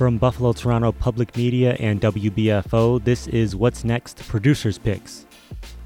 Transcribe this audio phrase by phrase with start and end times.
[0.00, 5.26] From Buffalo Toronto Public Media and WBFO, this is What's Next Producers Picks.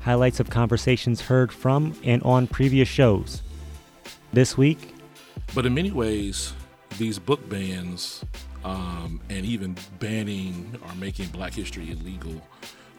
[0.02, 3.42] Highlights of conversations heard from and on previous shows.
[4.32, 4.94] This week.
[5.52, 6.52] But in many ways,
[6.96, 8.24] these book bans
[8.62, 12.40] um, and even banning or making black history illegal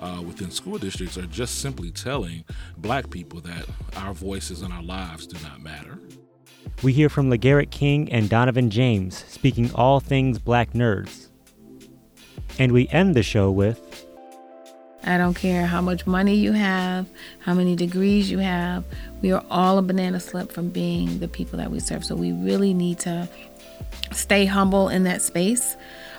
[0.02, 2.44] uh, within school districts are just simply telling
[2.76, 5.98] black people that our voices and our lives do not matter.
[6.84, 11.30] We hear from LaGarrett King and Dawnavyn James speaking all things black nerds.
[12.60, 14.06] And we end the show with
[15.08, 17.06] I don't care how much money you have,
[17.40, 18.84] how many degrees you have.
[19.22, 22.04] We are all a banana slip from being the people that we serve.
[22.04, 23.30] So we really need to
[24.12, 25.78] stay humble in that space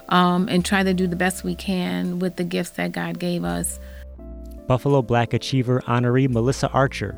[0.08, 3.42] um, and try to do the best we can with the gifts that God gave
[3.42, 3.80] us.
[4.68, 7.16] Buffalo Black Achiever honoree Melissa Archer.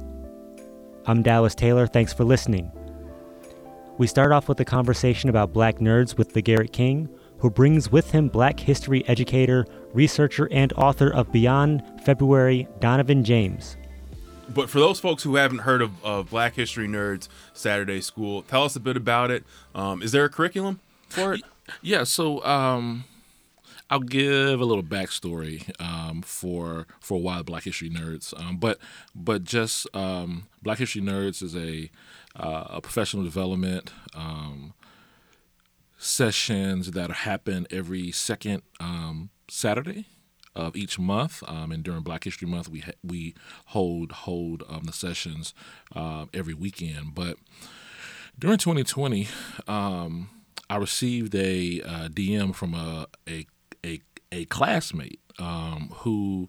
[1.06, 1.86] I'm Dallas Taylor.
[1.86, 2.72] Thanks for listening.
[3.98, 8.12] We start off with a conversation about black nerds with LaGarrett King, who brings with
[8.12, 13.76] him black history educator, researcher, and author of Beyond February, Dawnavyn James.
[14.54, 18.62] But for those folks who haven't heard of, of Black History Nerds Saturday School, tell
[18.62, 19.42] us a bit about it.
[19.74, 21.42] Um, is there a curriculum for it?
[21.82, 23.02] Yeah, so um,
[23.90, 28.78] I'll give a little backstory um, for for why Black History Nerds, um, but
[29.14, 31.90] but just um, Black History Nerds is a
[32.38, 34.74] uh, professional development um,
[35.96, 40.06] sessions that happen every second um, Saturday
[40.54, 43.34] of each month, um, and during Black History Month, we ha- we
[43.66, 45.54] hold hold um, the sessions
[45.94, 47.14] uh, every weekend.
[47.14, 47.36] But
[48.38, 49.28] during 2020,
[49.66, 50.30] um,
[50.68, 53.46] I received a uh, DM from a a
[53.84, 54.00] a,
[54.32, 56.48] a classmate who.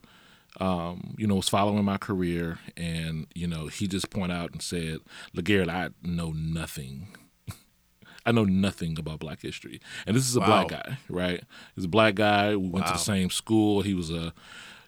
[0.59, 4.61] Um, you know, was following my career, and you know, he just pointed out and
[4.61, 4.99] said,
[5.35, 7.07] "LaGarrett, I know nothing
[8.25, 10.45] I know nothing about Black history, and this is a wow.
[10.45, 11.43] black guy, right?
[11.75, 12.55] He's a black guy.
[12.55, 13.81] We went to the same school.
[13.81, 14.33] He was a,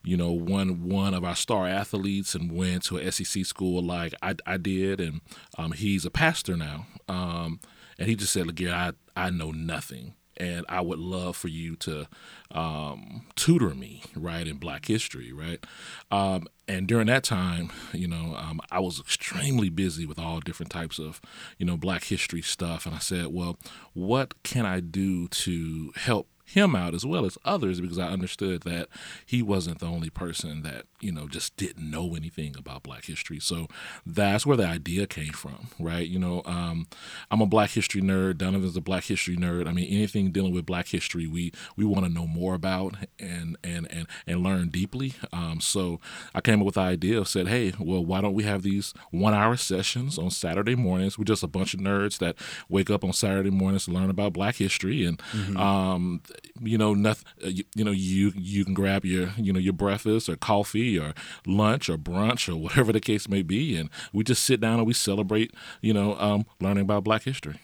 [0.03, 4.13] you know, one one of our star athletes, and went to a SEC school like
[4.21, 5.21] I, I did, and
[5.57, 6.87] um, he's a pastor now.
[7.07, 7.59] Um,
[7.97, 11.75] and he just said, "Look, I I know nothing." And I would love for you
[11.77, 12.07] to
[12.49, 15.63] um, tutor me, right, in Black history, right.
[16.09, 20.71] Um, and during that time, you know, um, I was extremely busy with all different
[20.71, 21.21] types of,
[21.59, 23.59] you know, Black history stuff, and I said, well,
[23.93, 28.63] what can I do to help him out as well as others because I understood
[28.63, 28.87] that
[29.25, 33.39] he wasn't the only person that, you know, just didn't know anything about black history.
[33.39, 33.67] So
[34.05, 36.07] that's where the idea came from, right?
[36.07, 36.87] You know, um,
[37.29, 38.35] I'm a black history nerd.
[38.35, 39.67] Dawnavyn's a black history nerd.
[39.67, 43.57] I mean, anything dealing with black history, we, we want to know more about and,
[43.63, 45.13] and, and, and learn deeply.
[45.31, 45.99] Um, so
[46.35, 48.93] I came up with the idea of said, hey, well, why don't we have these
[49.11, 51.17] one hour sessions on Saturday mornings?
[51.17, 52.35] We're just a bunch of nerds that
[52.67, 55.05] wake up on Saturday mornings to learn about black history.
[55.05, 55.57] And, mm-hmm.
[55.57, 56.21] um,
[56.59, 59.73] you know nothing uh, you, you, know you you can grab your you know your
[59.73, 61.13] breakfast or coffee or
[61.45, 64.87] lunch or brunch or whatever the case may be and we just sit down and
[64.87, 67.59] we celebrate you know um, learning about black history.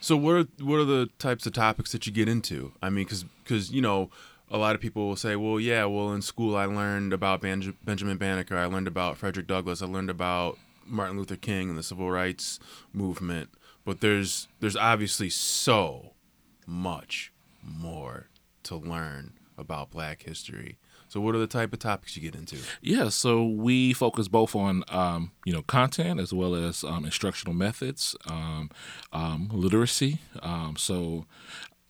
[0.00, 2.72] So what are what are the types of topics that you get into?
[2.82, 4.10] I mean because because you know
[4.50, 7.76] a lot of people will say well yeah well in school i learned about ben-
[7.84, 11.82] benjamin banneker i learned about frederick douglass i learned about martin luther king and the
[11.82, 12.58] civil rights
[12.92, 13.50] movement
[13.84, 16.14] but there's there's obviously so
[16.66, 17.32] much
[17.68, 18.28] more
[18.64, 20.78] to learn about black history.
[21.08, 22.58] So, what are the type of topics you get into?
[22.82, 27.54] Yeah, so we focus both on um, you know content as well as um, instructional
[27.54, 28.70] methods, um,
[29.12, 30.18] um literacy.
[30.42, 31.24] Um, so,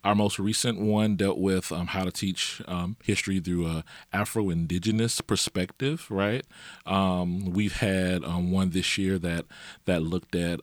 [0.04, 2.62] our most recent one dealt with um, how to teach
[3.02, 6.06] history through a Afro-Indigenous perspective.
[6.10, 6.46] Right,
[6.86, 9.46] we've had one this year that
[9.86, 10.60] that looked at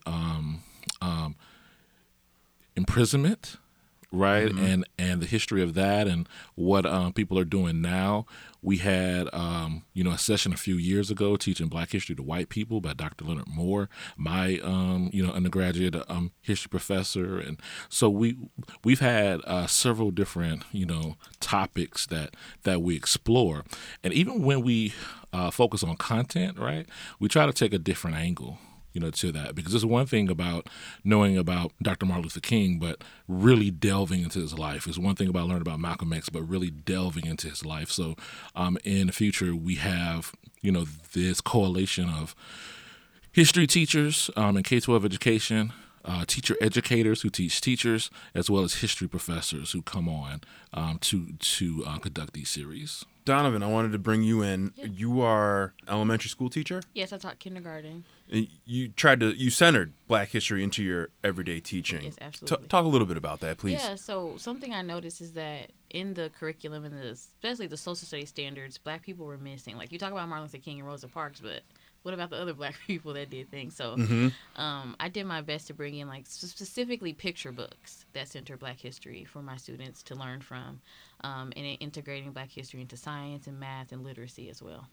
[2.77, 3.57] imprisonment
[4.11, 4.47] right?
[4.47, 4.65] Mm-hmm.
[4.65, 8.25] and and the history of that and what um, people are doing now.
[8.61, 12.23] We had um, you know a session a few years ago teaching black history to
[12.23, 17.37] white people by dr leonard moore my um, you know undergraduate um, history professor.
[17.37, 17.59] And
[17.89, 18.37] so we
[18.83, 23.63] we've had uh, several different you know topics that that we explore.
[24.03, 24.93] And even when we
[25.33, 26.87] uh, focus on content right
[27.19, 28.57] we try to take a different angle
[28.95, 30.67] you know, to that because there's one thing about
[31.03, 32.05] knowing about Dr.
[32.05, 34.85] Martin Luther King, but really delving into his life.
[34.85, 37.91] There's one thing about learning about Malcolm X, but really delving into his life.
[37.91, 38.15] So,
[38.55, 40.31] um, in the future, we have
[40.61, 42.33] you know this coalition of
[43.31, 45.73] history teachers um, in K-12 education.
[46.07, 50.39] Uh, teacher educators who teach teachers, as well as history professors who come on
[50.71, 53.03] um, to to uh, conduct these series.
[53.25, 54.71] Dawnavyn, I wanted to bring you in.
[54.75, 56.81] You are elementary school teacher.
[56.93, 58.05] Yes, I taught kindergarten.
[58.31, 62.03] And You tried to you centered Black history into your everyday teaching.
[62.03, 62.67] Yes, absolutely.
[62.67, 63.81] talk a little bit about that, please.
[63.83, 68.05] Yeah, so something I noticed is that in the curriculum and the especially the social
[68.07, 69.77] studies standards, black people were missing.
[69.77, 71.61] Like you talk about Martin Luther King and Rosa Parks, but
[72.05, 73.75] what about the other black people that did things?
[73.75, 78.27] So hmm um, I did my best to bring in like specifically picture books that
[78.27, 80.79] center Black history for my students to learn from,
[81.21, 84.87] um, and integrating Black history into science and math and literacy as well.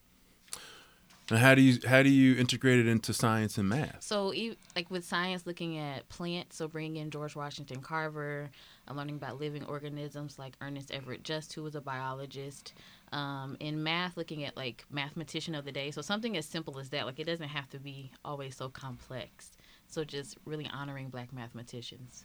[1.30, 3.98] And how do you how do you integrate it into science and math?
[4.00, 4.32] So,
[4.74, 8.50] like with science, looking at plants, so bringing in George Washington Carver,
[8.88, 12.72] I'm learning about living organisms like Ernest Everett Just, who was a biologist.
[13.12, 16.88] Um, in math, looking at like mathematician of the day, so something as simple as
[16.90, 17.04] that.
[17.06, 19.52] Like it doesn't have to be always so complex.
[19.86, 22.24] So just really honoring Black mathematicians.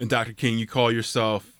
[0.00, 0.32] And Dr.
[0.32, 1.52] King, you call yourself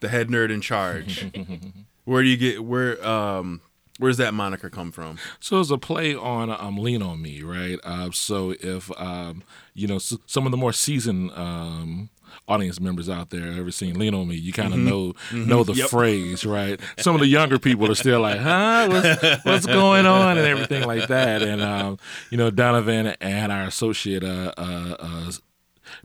[0.00, 1.26] the head nerd in charge.
[2.04, 3.60] where do you get where um
[3.98, 5.18] where's that moniker come from?
[5.40, 7.78] So it's a play on um, "Lean on Me," right?
[7.84, 9.42] Uh, so if um,
[9.74, 12.08] you know s- some of the more seasoned um,
[12.48, 15.74] audience members out there ever seen "Lean on Me," you kind of know know the
[15.74, 15.88] Yep.
[15.90, 16.80] phrase, right?
[16.98, 20.84] Some of the younger people are still like, "Huh, what's, what's going on?" and everything
[20.86, 21.42] like that.
[21.42, 21.98] And um,
[22.30, 25.32] you know, Dawnavyn and our associate uh, uh, uh,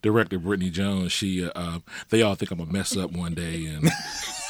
[0.02, 1.80] director Brittany Jones, she uh, uh,
[2.10, 3.90] they all think I'm gonna mess up one day and.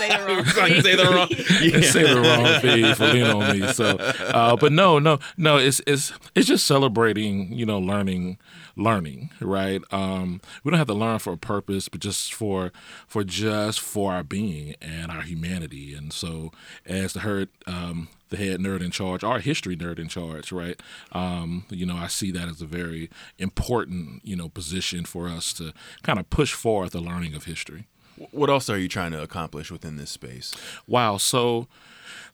[0.02, 1.30] Say the wrong Like, say the wrong.
[1.76, 3.68] and say the wrong thing for leaning on me.
[3.72, 5.58] So, uh, but no, no, no.
[5.58, 8.40] It's it's it's just celebrating, you know, learning,
[8.76, 9.84] learning, right?
[9.92, 12.72] Um, we don't have to learn for a purpose, but just for
[13.06, 15.94] for just for our being and our humanity.
[15.94, 16.52] And so,
[16.84, 17.50] as the herd.
[17.68, 20.82] Um, the head nerd in charge, our history nerd in charge, right?
[21.12, 25.54] Um, you know, I see that as a very important, you know, position for us
[25.54, 27.88] to kind of push forward the learning of history.
[28.32, 30.54] What else are you trying to accomplish within this space?
[30.88, 31.18] Wow.
[31.18, 31.68] So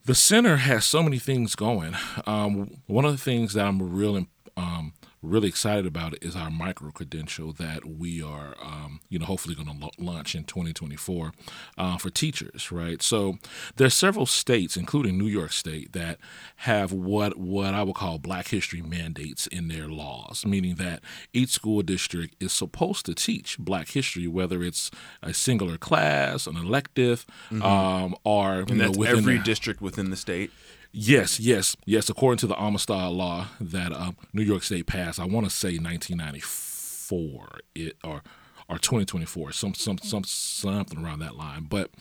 [0.06, 1.96] the center has so many things going.
[2.26, 4.94] Um, one of the things that I'm really, um,
[5.28, 9.68] really excited about is our micro credential that we are, um, you know, hopefully going
[9.68, 11.32] to lo- launch in 2024
[11.78, 12.72] uh, for teachers.
[12.72, 13.02] Right.
[13.02, 13.38] So
[13.76, 16.18] there's several states, including New York State, that
[16.58, 21.02] have what what I would call Black History mandates in their laws, meaning that
[21.34, 24.90] each school district is supposed to teach Black history, whether it's
[25.22, 27.26] a singular class, an elective,
[27.62, 30.52] um, or you And know, that's within every their- district within the state.
[31.00, 32.10] Yes, yes, yes.
[32.10, 35.78] According to the Amistad law that uh, New York State passed, I want to say
[35.78, 38.24] 1994 it or
[38.68, 41.68] or 2024, some some some something around that line.
[41.70, 41.92] But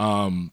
[0.00, 0.50] um,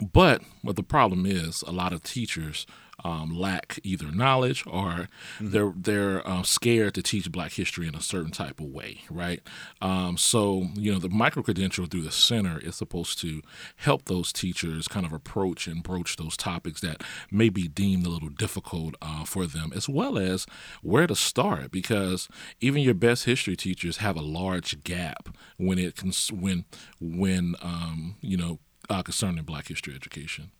[0.00, 2.66] but what the problem is, a lot of teachers
[3.04, 5.08] um, lack either knowledge or
[5.40, 9.40] they're they're um, scared to teach Black history in a certain type of way, right?
[9.80, 13.42] Um, so you know, the micro credential through the center is supposed to
[13.76, 18.10] help those teachers kind of approach and broach those topics that may be deemed a
[18.10, 20.46] little difficult uh, for them, as well as
[20.82, 22.28] where to start, because
[22.60, 26.64] even your best history teachers have a large gap when it cons- when
[27.00, 28.58] when um, you know
[28.88, 30.50] uh, concerning Black history education.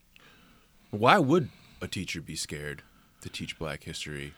[0.90, 1.48] Why would
[1.82, 2.82] a teacher be scared
[3.20, 4.32] to teach Black history,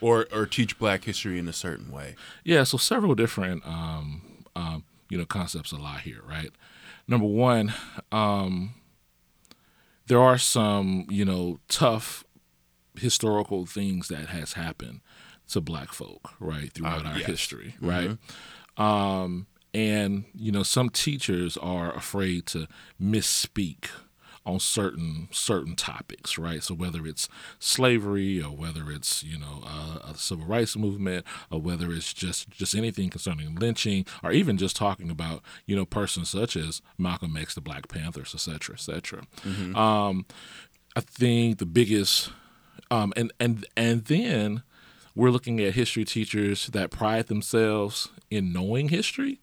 [0.00, 2.16] or or teach Black history in a certain way?
[2.44, 4.22] Yeah, so several different um,
[4.54, 6.50] um, you know concepts a lot here, right?
[7.08, 7.72] Number one,
[8.10, 8.74] um,
[10.06, 12.24] there are some you know tough
[12.96, 15.00] historical things that has happened
[15.48, 17.26] to Black folk, right, throughout Uh, our yes.
[17.26, 18.16] history, right?
[18.76, 22.66] Um, and you know some teachers are afraid to
[23.00, 23.88] misspeak
[24.44, 26.62] on certain certain topics, right?
[26.62, 31.60] So whether it's slavery or whether it's you know uh, a civil rights movement or
[31.60, 36.30] whether it's just just anything concerning lynching or even just talking about you know persons
[36.30, 39.22] such as Malcolm X, the Black Panthers, et cetera, et cetera.
[39.76, 40.26] Um,
[40.96, 42.30] I think the biggest
[42.90, 44.62] um, and and and then
[45.14, 49.40] we're looking at history teachers that pride themselves in knowing history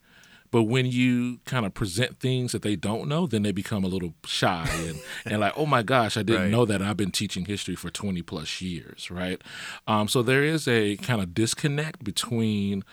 [0.51, 3.88] but when you kind of present things that they don't know then they become a
[3.88, 6.51] little shy and, and like oh my gosh i didn't Right.
[6.51, 6.82] know that.
[6.82, 9.41] I've been teaching history for 20 plus years right?
[9.88, 12.84] Um, so there is a kind of disconnect between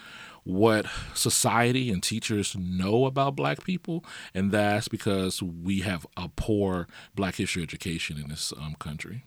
[0.44, 6.86] what society and teachers know about black people and that's because we have a poor
[7.16, 9.24] black history education in this um, country.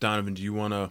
[0.00, 0.90] Dawnavyn, do you want to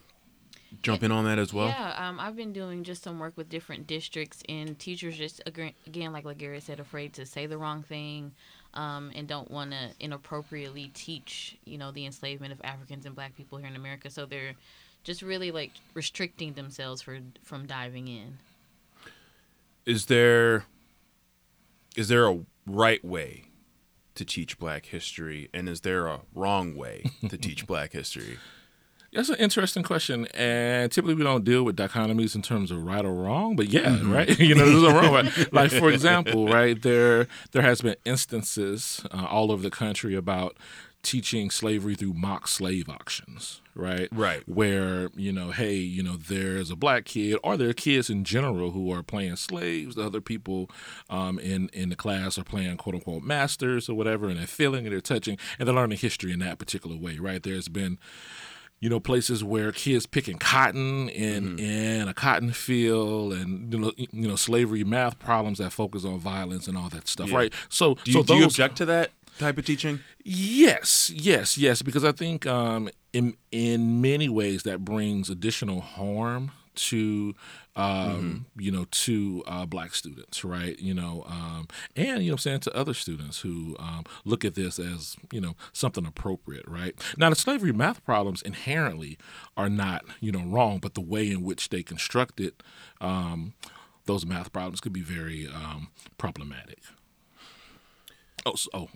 [0.81, 1.67] jump in on that as well?
[1.67, 5.17] Yeah, um, I've been doing just some work with different districts and teachers.
[5.17, 8.31] Just again, like Gary said, afraid to say the wrong thing,
[8.73, 13.35] um, and don't want to inappropriately teach, you know, the enslavement of Africans and Black
[13.35, 14.09] people here in America.
[14.09, 14.53] So they're
[15.03, 18.37] just really like restricting themselves for from diving in.
[19.85, 20.65] Is there
[21.95, 23.45] is there a right way
[24.15, 28.37] to teach Black history, and is there a wrong way to teach Black history?
[29.13, 33.03] That's an interesting question, and typically we don't deal with dichotomies in terms of right
[33.03, 33.55] or wrong.
[33.55, 34.11] But yeah, mm-hmm.
[34.11, 34.39] right.
[34.39, 35.13] you know, there's a wrong.
[35.13, 35.53] Right?
[35.59, 40.55] Like for example, right there, there has been instances uh, all over the country about
[41.01, 44.09] teaching slavery through mock slave auctions, right?
[44.11, 44.47] Right.
[44.47, 48.23] Where, you know, hey, you know, there's a black kid or there are kids in
[48.23, 49.95] general who are playing slaves.
[49.95, 50.69] The other people
[51.09, 54.85] um, in, in the class are playing quote unquote masters or whatever, and they're feeling
[54.85, 57.41] and they're touching and they're learning history in that particular way, right?
[57.41, 57.97] There's been
[58.79, 61.59] you know places where kids picking cotton in mm-hmm.
[61.59, 66.19] in a cotton field and you know you know slavery math problems that focus on
[66.19, 67.37] violence and all that stuff yeah.
[67.37, 70.01] right so do you, so do you object to that type of teaching?
[70.23, 71.81] Yes, yes, yes.
[71.81, 77.33] Because I think um, in in many ways that brings additional harm to
[77.75, 78.61] um, mm-hmm.
[78.61, 80.77] you know to uh, black students, right?
[80.79, 84.55] You know, um, and you know, I'm saying to other students who um, look at
[84.55, 86.95] this as you know something appropriate, right?
[87.17, 89.17] Now, the slavery math problems inherently
[89.57, 92.53] are not you know wrong, but the way in which they constructed
[93.01, 93.53] um,
[94.05, 96.79] those math problems could be very um, problematic.
[98.45, 98.87] Oh, so, oh,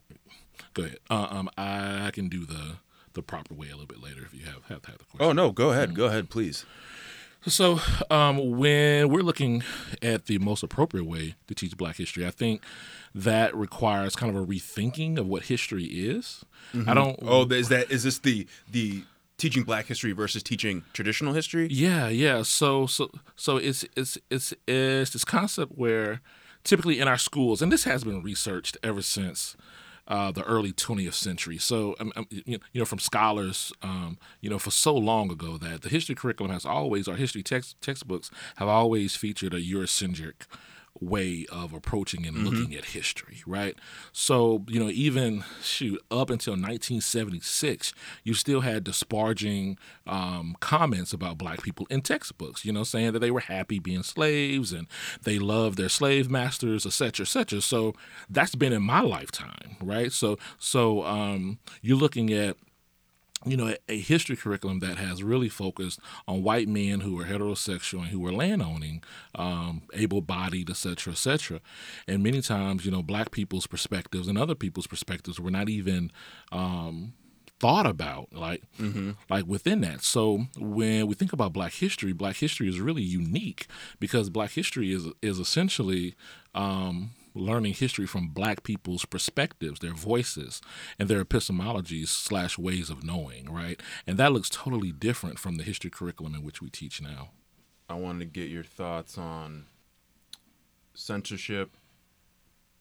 [0.74, 1.00] Go ahead.
[1.10, 2.78] Uh, um, I can do the
[3.14, 5.22] the proper way a little bit later if you have have, have the question.
[5.22, 5.90] Oh no, go ahead.
[5.90, 5.98] Mm-hmm.
[5.98, 6.66] Go ahead, please.
[7.46, 9.64] So, um, when we're looking
[10.02, 12.64] at the most appropriate way to teach Black history, I think
[13.14, 16.46] that requires kind of a rethinking of what history is.
[16.74, 16.90] Mm-hmm.
[16.90, 17.20] I don't.
[17.22, 19.04] Oh, is that is this the the
[19.38, 21.68] teaching Black history versus teaching traditional history?
[21.70, 22.44] Yeah, yeah.
[22.44, 26.22] So, so, so it's it's it's it's this concept where
[26.64, 29.58] typically in our schools, and this has been researched ever since
[30.08, 31.58] uh, the early 20th century.
[31.58, 35.82] So, um, um, you know, from scholars, um, you know, for so long ago that
[35.82, 40.46] the history curriculum has always, our history text, textbooks have always featured a Eurocentric
[41.00, 42.46] way of approaching and mm-hmm.
[42.46, 43.76] looking at history, right?
[44.12, 51.38] So, you know, even shoot, up until 1976, you still had disparaging um, comments about
[51.38, 54.88] black people in textbooks, you know, saying that they were happy being slaves and
[55.24, 57.62] they loved their slave masters, et cetera, et cetera.
[57.62, 57.94] So
[58.30, 60.12] that's been in my lifetime, right?
[60.12, 62.58] So, so um, you're looking at
[63.46, 68.00] you know, a, history curriculum that has really focused on white men who are heterosexual
[68.00, 69.04] and who are landowning,
[69.36, 71.60] um, able-bodied, et cetera, et cetera.
[72.08, 76.12] And many times, you know, black people's perspectives and other people's perspectives were not even
[76.52, 77.14] um,
[77.60, 79.12] thought about, like, mm-hmm.
[79.30, 80.04] like within that.
[80.04, 83.68] So when we think about Black history, Black history is really unique
[84.00, 86.16] because Black history is is essentially
[86.54, 90.62] um, learning history from black people's perspectives, their voices,
[91.00, 93.82] and their epistemologies slash ways of knowing, right?
[94.06, 97.32] And that looks totally different from the history curriculum in which we teach now.
[97.90, 99.66] I wanted to get your thoughts on
[100.94, 101.72] censorship,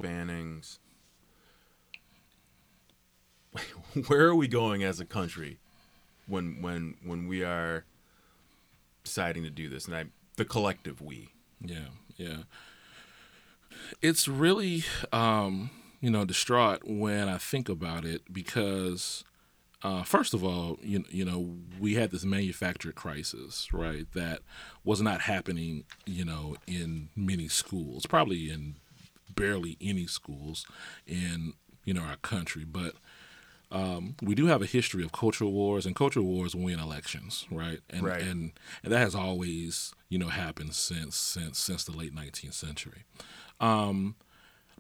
[0.01, 0.79] bannings.
[4.07, 5.59] Where are we going as a country
[6.27, 7.85] when when when we are
[9.05, 9.87] deciding to do this?
[9.87, 10.05] And I
[10.37, 11.29] the collective we.
[11.61, 12.45] Yeah, yeah
[14.01, 19.25] it's really um, you know distraught when I think about it because
[19.85, 24.07] uh, first of all, you you know we had this manufactured crisis, right?
[24.15, 24.41] That
[24.85, 28.77] was not happening, you know, in many schools, probably in
[29.35, 30.67] barely any schools
[31.07, 32.95] in you know our country, but.
[33.75, 37.79] Um, we do have a history of cultural wars, and cultural wars win elections, right?
[37.89, 38.21] And, right.
[38.21, 38.53] and
[38.83, 43.05] and that has always, you know, happened since since since the late 19th century.
[43.63, 44.17] Um,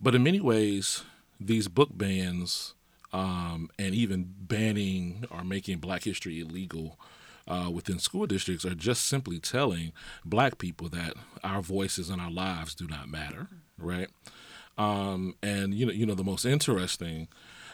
[0.00, 1.04] but in many ways,
[1.40, 2.74] these book bans
[3.12, 6.98] um, and even banning or making Black history illegal
[7.46, 9.92] uh, within school districts are just simply telling
[10.24, 13.48] Black people that our voices and our lives do not matter,
[13.78, 14.08] right?
[14.78, 17.28] Um, and you know, you know, the most interesting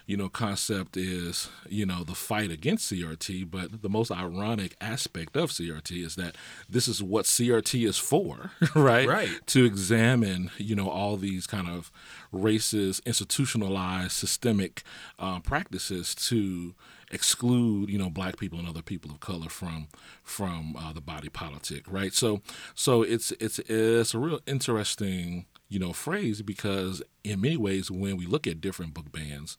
[0.09, 5.37] you know, concept is, you know, the fight against CRT, but the most ironic aspect
[5.37, 6.35] of CRT is that
[6.67, 9.07] this is what CRT is for, right?
[9.07, 9.29] Right.
[9.49, 11.93] To examine, you know, all these kind of
[12.33, 14.83] racist, institutionalized, systemic
[15.19, 16.75] uh, practices to
[17.11, 19.89] exclude you know black people and other people of color from
[20.23, 22.43] from uh, the body politic right so
[22.75, 28.19] so it's it's it's a real interesting you know phrase because in many ways when
[28.19, 29.57] we look at different book bans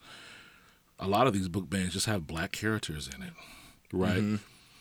[1.00, 3.34] a lot of these book bans just have black characters in it,
[3.92, 4.18] right?
[4.18, 4.36] Mm-hmm.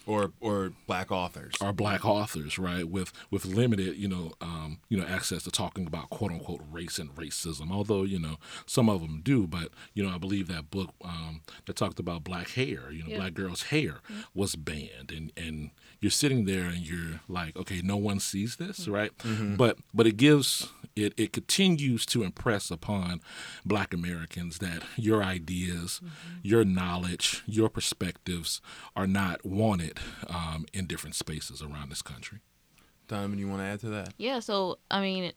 [0.07, 1.55] Or or black authors.
[1.61, 2.89] Or black authors, right?
[2.89, 6.99] With with limited, you know, um, you know, access to talking about quote unquote race
[6.99, 7.71] and racism.
[7.71, 11.43] Although you know some of them do, but you know, I believe that book um,
[11.67, 14.01] that talked about black hair, you know, black girls' hair
[14.33, 18.87] was banned, and and you're sitting there and you're like, okay, no one sees this,
[18.88, 19.17] right?
[19.19, 19.57] Mm-hmm.
[19.57, 23.21] But but it gives it, it continues to impress upon
[23.64, 26.00] black Americans that your ideas,
[26.43, 28.61] your knowledge, your perspectives
[28.97, 32.40] are not wanted um, in different spaces around this country.
[33.09, 34.14] Dawnavyn, you want to add to that?
[34.19, 35.33] Yeah, so I mean,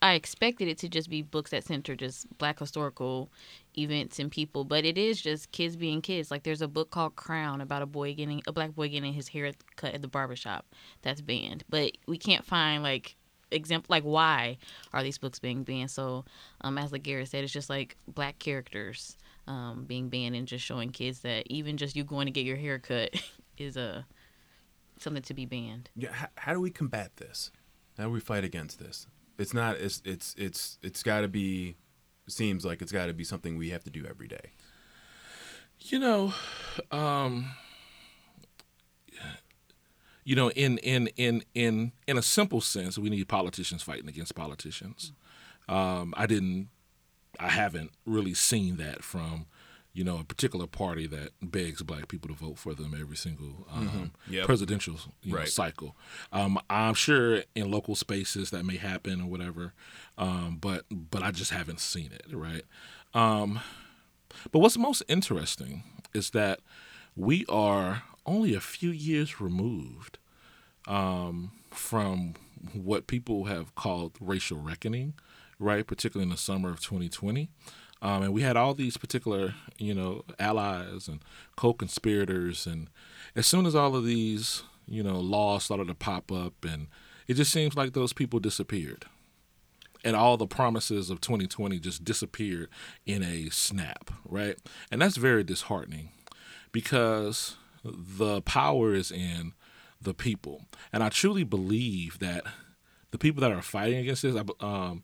[0.00, 3.30] I expected it to just be books that center just black historical
[3.76, 6.30] events and people, but it is just kids being kids.
[6.30, 9.28] Like there's a book called Crown about a boy getting a black boy getting his
[9.28, 10.66] hair cut at the barbershop
[11.02, 11.64] that's banned.
[11.68, 13.16] But we can't find like
[13.50, 14.56] example like why
[14.94, 15.90] are these books being banned?
[15.90, 16.24] So
[16.60, 19.16] um as like Garrett said, it's just like black characters
[19.48, 22.56] um being banned and just showing kids that even just you going to get your
[22.56, 23.10] hair cut
[23.58, 24.06] is a
[24.98, 25.90] something to be banned.
[25.96, 26.12] Yeah.
[26.12, 27.50] How, how do we combat this?
[27.98, 29.06] How do we fight against this?
[29.38, 29.76] It's not.
[29.76, 31.76] It's it's it's it's got to be.
[32.28, 34.52] Seems like it's got to be something we have to do every day.
[35.80, 36.32] You know,
[36.92, 37.46] um,
[40.24, 44.34] you know, in in in in in a simple sense, we need politicians fighting against
[44.34, 45.12] politicians.
[45.68, 46.68] Um, I didn't,
[47.38, 49.46] I haven't really seen that from,
[49.94, 53.66] you know, a particular party that begs black people to vote for them every single
[53.70, 54.46] um, Yep.
[54.46, 55.48] presidential you know, Right.
[55.48, 55.94] cycle.
[56.32, 59.74] Um, I'm sure in local spaces that may happen or whatever,
[60.16, 62.24] um, but but I just haven't seen it.
[62.30, 62.64] Right.
[63.12, 63.60] Um,
[64.50, 65.82] but what's most interesting
[66.14, 66.60] is that
[67.14, 70.18] we are only a few years removed
[70.86, 72.34] um, from
[72.72, 75.14] what people have called racial reckoning,
[75.58, 75.86] right?
[75.86, 77.50] Particularly in the summer of 2020.
[78.02, 81.20] Um, and we had all these particular, you know, allies and
[81.56, 82.90] co-conspirators, and
[83.34, 86.88] as soon as all of these, you know, laws started to pop up, and
[87.28, 89.06] it just seems like those people disappeared
[90.04, 92.68] and all the promises of 2020 just disappeared
[93.06, 94.58] in a snap, right?
[94.90, 96.10] And that's very disheartening
[96.72, 99.52] because the power is in
[100.00, 100.62] the people.
[100.92, 102.44] And I truly believe that
[103.10, 105.02] the people that are fighting against this um,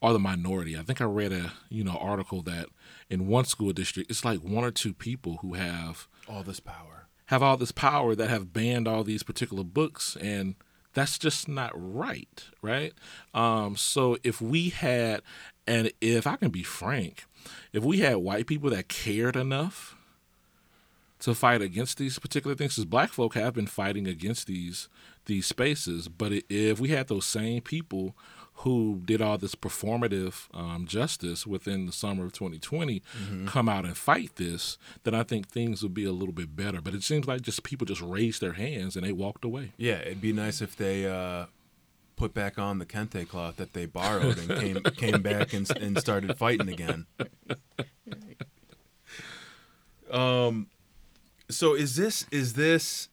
[0.00, 0.76] are the minority.
[0.78, 2.66] I think I read a you know article that
[3.10, 7.06] in one school district it's like one or two people who have All this power.
[7.26, 10.54] have all this power that have banned all these particular books and
[10.94, 12.92] that's just not right right
[13.34, 15.20] um, so if we had
[15.66, 17.24] and if i can be frank
[17.72, 19.96] if we had white people that cared enough
[21.20, 24.88] to fight against these particular things because black folk have been fighting against these
[25.26, 28.16] these spaces but if we had those same people
[28.62, 33.02] who did all this performative um, justice within the summer of 2020
[33.46, 36.80] come out and fight this then i think things would be a little bit better
[36.80, 39.98] but it seems like just people just raised their hands and they walked away Yeah,
[40.00, 41.46] it'd be nice if they uh,
[42.16, 45.96] put back on the kente cloth that they borrowed and came came back and, and
[45.98, 47.06] started fighting again.
[50.10, 50.68] Um,
[51.50, 53.08] so is this is this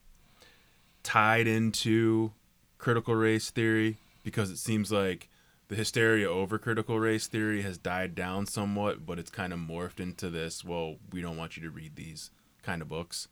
[1.04, 2.32] tied into
[2.78, 3.98] critical race theory?
[4.24, 5.30] Because it seems like
[5.68, 10.00] the hysteria over critical race theory has died down somewhat, but it's kind of morphed
[10.00, 10.64] into this.
[10.64, 12.30] Well, we don't want you to read these
[12.64, 13.28] kind of books.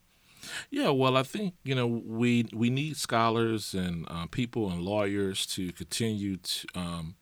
[0.70, 5.46] Yeah, well, I think you know we we need scholars and uh, people and lawyers
[5.48, 7.16] to continue to um,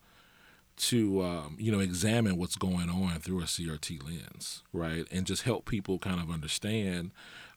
[0.76, 5.42] to um, you know examine what's going on through a CRT lens, right, and just
[5.42, 7.12] help people kind of understand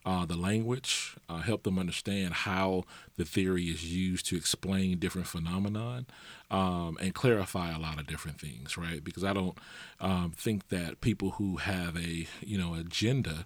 [0.06, 2.84] uh, the language, uh, help them understand how
[3.18, 6.06] the theory is used to explain different phenomenon,
[6.52, 9.04] um, and clarify a lot of different things, right?
[9.04, 9.58] Because I don't
[10.00, 13.46] um, think that people who have a you know agenda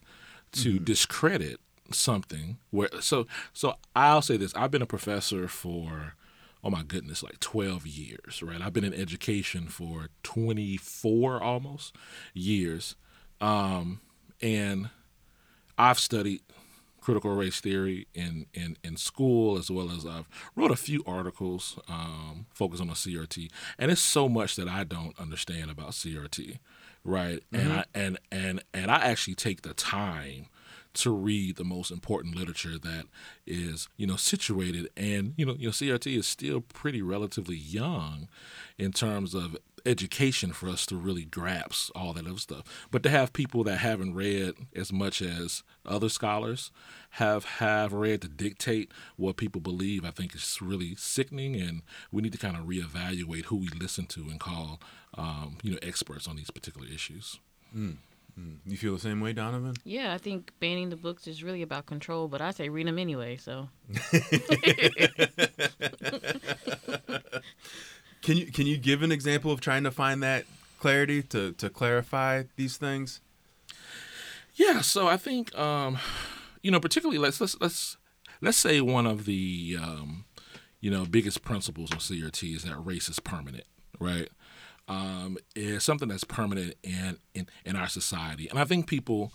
[0.52, 1.60] to discredit
[1.92, 6.16] something where so so I'll say this I've been a professor for
[6.64, 11.96] oh my goodness like 12 years right I've been in education for 24 almost
[12.34, 12.96] years
[13.42, 14.02] um
[14.42, 14.90] and
[15.80, 16.42] I've studied
[17.02, 21.80] critical race theory in, in, in school as well as I've wrote a few articles
[21.88, 26.60] um, focused on the CRT and it's so much that I don't understand about CRT
[27.04, 27.42] right?
[27.52, 30.48] And I and and and I actually take the time
[30.94, 33.06] to read the most important literature that
[33.46, 34.90] is you know situated.
[34.98, 38.28] And you know you know CRT is still pretty relatively young
[38.78, 42.88] in terms of education for us to really grasp all that other stuff.
[42.92, 46.72] But to have people that haven't read as much as other scholars
[47.12, 51.56] have have read to dictate what people believe i think is really sickening.
[51.56, 54.80] And we need to kind of reevaluate who we listen to and call
[55.16, 57.40] um, you know experts on these particular issues
[58.66, 59.78] You feel the same way, Dawnavyn?
[59.84, 63.00] Yeah, I think banning the books is really about control, but I say read them
[63.00, 63.38] anyway.
[63.38, 63.70] So
[68.22, 70.46] Can you can you give an example of trying to find that
[70.80, 73.22] clarity to to clarify these things?
[74.56, 75.98] Yeah, so I think um,
[76.62, 77.98] you know, particularly let's let's let's
[78.42, 80.26] let's say one of the um,
[80.82, 83.66] you know biggest principles of CRT is that race is permanent,
[84.00, 84.30] right?
[84.90, 89.32] Um, is something that's permanent in, in in our society, and I think people,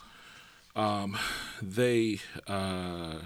[0.76, 1.16] um,
[1.62, 2.20] they.
[2.46, 3.20] Uh,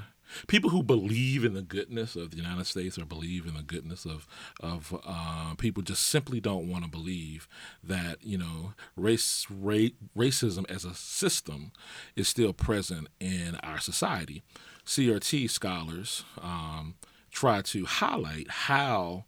[0.47, 4.05] people who believe in the goodness of the United States or believe in the goodness
[4.05, 4.27] of
[4.61, 7.49] of uh, people just simply don't want to believe
[7.83, 11.73] that you know race ra- racism as a system
[12.15, 14.43] is still present in our society.
[14.85, 16.95] CRT scholars um,
[17.31, 19.25] try to highlight how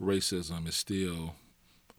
[0.00, 1.34] racism is still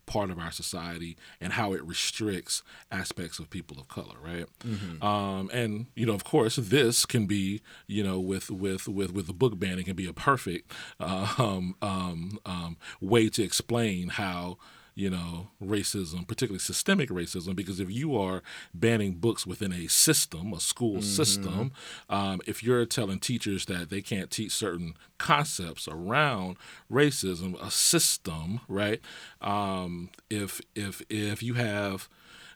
[0.06, 2.62] part of our society and how it restricts
[2.92, 5.04] aspects of people of color right mm-hmm.
[5.04, 9.28] um, and you know of course this can be you know with with with with
[9.28, 14.58] the book banning can be a perfect uh, um, um, um, way to explain how
[14.96, 20.54] you know, racism, particularly systemic racism, because if you are banning books within a system,
[20.54, 21.02] a school mm-hmm.
[21.02, 21.72] system,
[22.10, 26.58] um, if you're telling teachers that they can't teach certain concepts around
[26.92, 29.02] racism, a system, right?
[29.42, 32.08] Um, if if if you have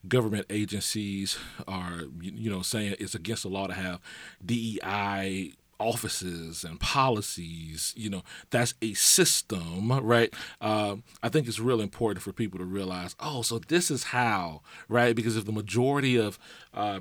[0.07, 3.99] government agencies are you know saying it's against the law to have
[4.45, 10.33] DEI offices and policies you know that's a system right?
[10.61, 14.61] Uh, i think it's really important for people to realize oh so this is how
[14.89, 15.15] right?
[15.15, 16.39] Because if the majority of
[16.73, 16.99] uh,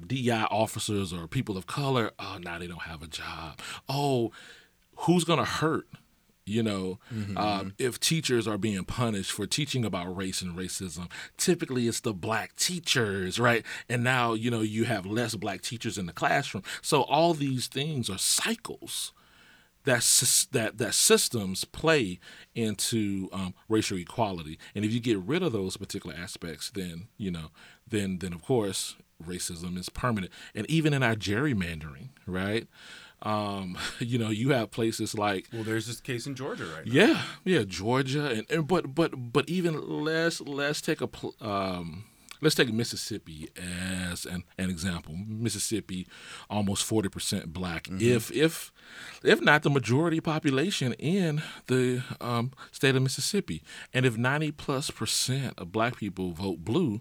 [0.50, 3.60] officers or people of color oh now they don't have a job.
[3.88, 4.32] Oh
[5.00, 5.86] who's to hurt
[6.46, 7.36] you know, mm-hmm.
[7.36, 12.14] uh, if teachers are being punished for teaching about race and racism, typically it's the
[12.14, 13.64] black teachers, right?
[13.88, 16.62] And now, you know, you have less black teachers in the classroom.
[16.82, 19.12] So all these things are cycles
[19.86, 20.02] that
[20.52, 22.20] that that systems play
[22.54, 24.58] into um, racial equality.
[24.74, 27.50] And if you get rid of those particular aspects, then you know,
[27.88, 30.32] then then of course racism is permanent.
[30.54, 32.66] And even in our gerrymandering, right?
[33.22, 36.92] Um, you know, you have places like well, there's this case in Georgia right now.
[36.92, 41.08] Yeah, yeah, Georgia, and, and but but but even let's let's take a
[41.40, 42.04] um,
[42.40, 45.14] let's take Mississippi as an, an example.
[45.16, 46.06] Mississippi,
[46.50, 47.84] almost forty percent black.
[47.84, 48.00] Mm-hmm.
[48.00, 48.72] If if
[49.24, 54.90] if not the majority population in the um, state of Mississippi, and if ninety plus
[54.90, 57.00] percent of black people vote blue,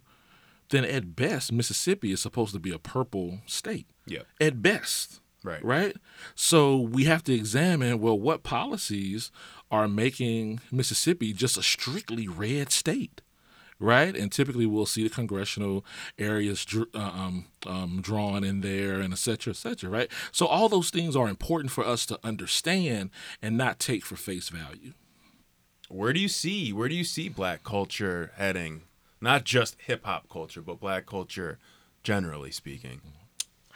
[0.70, 3.88] then at best Mississippi is supposed to be a purple state.
[4.06, 4.22] Yeah.
[4.40, 5.22] At best.
[5.46, 5.64] Right.
[5.64, 5.96] Right.
[6.34, 9.32] So we have to examine well, what policies
[9.70, 13.22] are making Mississippi just a strictly red state?
[13.78, 14.16] Right.
[14.16, 15.86] And typically we'll see the congressional
[16.18, 19.90] areas uh, um, um, drawn in there and et cetera, et cetera.
[19.90, 20.12] Right.
[20.32, 24.50] So all those things are important for us to understand and not take for face
[24.50, 24.94] value.
[25.90, 28.82] Where do you see where do you see black culture heading?
[29.22, 31.60] Not just hip hop culture, but black culture
[32.04, 33.02] generally speaking.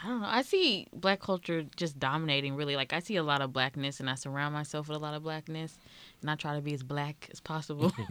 [0.01, 0.27] I don't know.
[0.29, 2.75] I see black culture just dominating really.
[2.75, 5.23] Like I see a lot of blackness and I surround myself with a lot of
[5.23, 5.77] blackness
[6.21, 7.89] and I try to be as black as possible.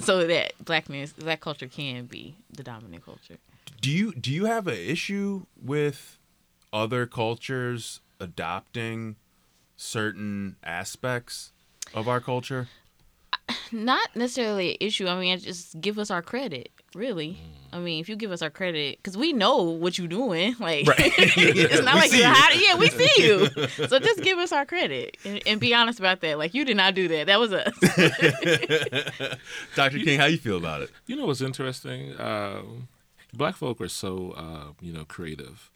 [0.00, 3.36] so that blackness black culture can be the dominant culture.
[3.80, 6.18] Do you do you have an issue with
[6.72, 9.16] other cultures adopting
[9.76, 11.52] certain aspects
[11.94, 12.68] of our culture?
[13.70, 15.06] Not necessarily an issue.
[15.06, 17.30] I mean, just give us our credit, really.
[17.30, 17.56] Mm.
[17.72, 20.54] I mean, if you give us our credit, because we know what you're doing.
[20.66, 21.12] Like, right.
[21.18, 22.62] it's not we like you're hiding.
[22.64, 23.46] Yeah, we see you.
[23.88, 26.38] so just give us our credit and, and, be honest about that.
[26.38, 27.26] Like, you did not do that.
[27.26, 27.78] That was us.
[29.76, 29.98] Dr.
[29.98, 30.90] King, how you feel about it?
[31.06, 32.14] You know what's interesting?
[32.14, 32.62] Uh,
[33.32, 35.70] black folk are so, uh, you know, creative.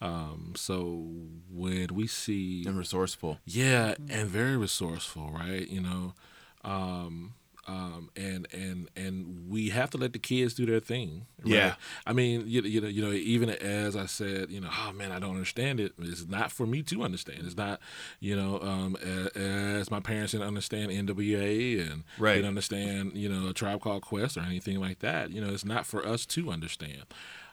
[0.00, 1.08] Um, so
[1.50, 5.66] when we see and resourceful, yeah, and very resourceful, right?
[5.68, 6.14] You know,
[6.62, 7.32] um,
[7.68, 11.26] um, and and and we have to let the kids do their thing.
[11.42, 11.54] Right?
[11.54, 11.74] Yeah,
[12.06, 15.10] I mean, you, you know, you know, even as I said, you know, oh man,
[15.10, 15.92] I don't understand it.
[15.98, 17.40] It's not for me to understand.
[17.44, 17.80] It's not,
[18.20, 22.34] you know, um, as, as, my parents didn't understand NWA and right.
[22.34, 25.30] didn't understand, you know, a tribe called Quest or anything like that.
[25.30, 27.04] You know, it's not for us to understand.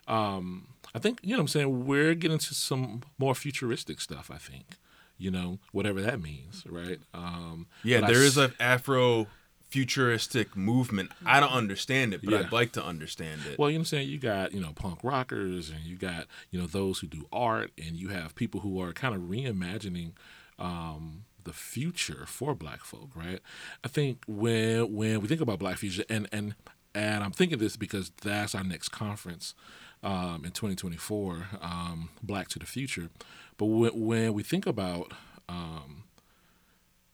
[0.07, 4.29] Um, I think you know, I'm saying we're getting to some more futuristic stuff.
[4.31, 4.77] I think
[5.17, 6.99] you know, whatever that means, right?
[7.13, 9.27] Um, yeah, there I, is an Afro
[9.73, 11.11] futuristic movement.
[11.25, 12.39] I don't understand it, but yeah.
[12.41, 13.57] I'd like to understand it.
[13.57, 14.07] Well, you know what I'm saying?
[14.07, 17.71] You got, you know, punk rockers and you got, you know, those who do art
[17.75, 20.11] and you have people who are kind of reimagining
[20.59, 23.39] um, the future for black folk, right?
[23.83, 26.53] I think when when we think about black future and and
[26.93, 29.55] and I'm thinking this because that's our next conference
[30.03, 33.09] um, in 2024, um, Black to the Future.
[33.57, 35.13] But when, when we think about
[35.49, 36.03] um,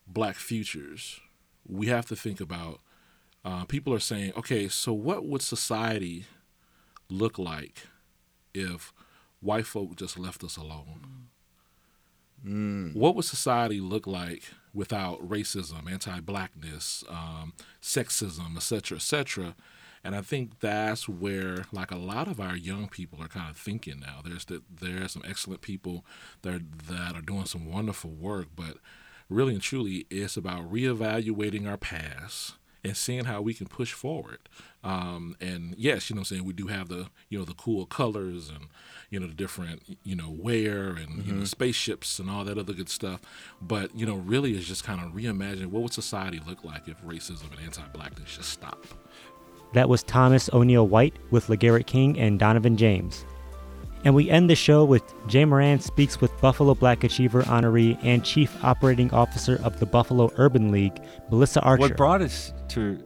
[0.05, 1.21] black futures,
[1.67, 2.79] we have to think about
[3.45, 6.25] uh, people are saying, okay, so what would society
[7.09, 7.87] look like
[8.53, 8.93] if
[9.39, 11.27] white folk just left us alone?
[12.45, 12.95] Mm.
[12.95, 14.43] What would society look like
[14.73, 19.55] without racism, anti-blackness, um, sexism, etc., etc.?
[20.03, 23.57] And I think that's where, like a lot of our young people are kind of
[23.57, 24.21] thinking now.
[24.23, 26.05] There's the, there are some excellent people
[26.41, 28.77] that are, that are doing some wonderful work, but
[29.29, 34.39] really and truly, it's about reevaluating our past and seeing how we can push forward.
[34.83, 37.53] Um, and yes, you know, what I'm saying we do have the you know the
[37.53, 38.67] cool colors and
[39.09, 41.21] you know the different you know wear and mm-hmm.
[41.21, 41.43] you know mm-hmm.
[41.45, 43.21] spaceships and all that other good stuff.
[43.61, 47.01] But you know, really, is just kind of reimagining what would society look like if
[47.03, 48.93] racism and anti-blackness just stopped.
[49.73, 53.25] That was Thomas O'Neil White with LaGarrett King and Dawnavyn James.
[54.05, 58.23] And we end the show with Jay Moran speaks with Buffalo Black Achiever honoree and
[58.23, 61.81] Chief Operating Officer of the Buffalo Urban League, Melissa Archer.
[61.81, 62.97] What brought us to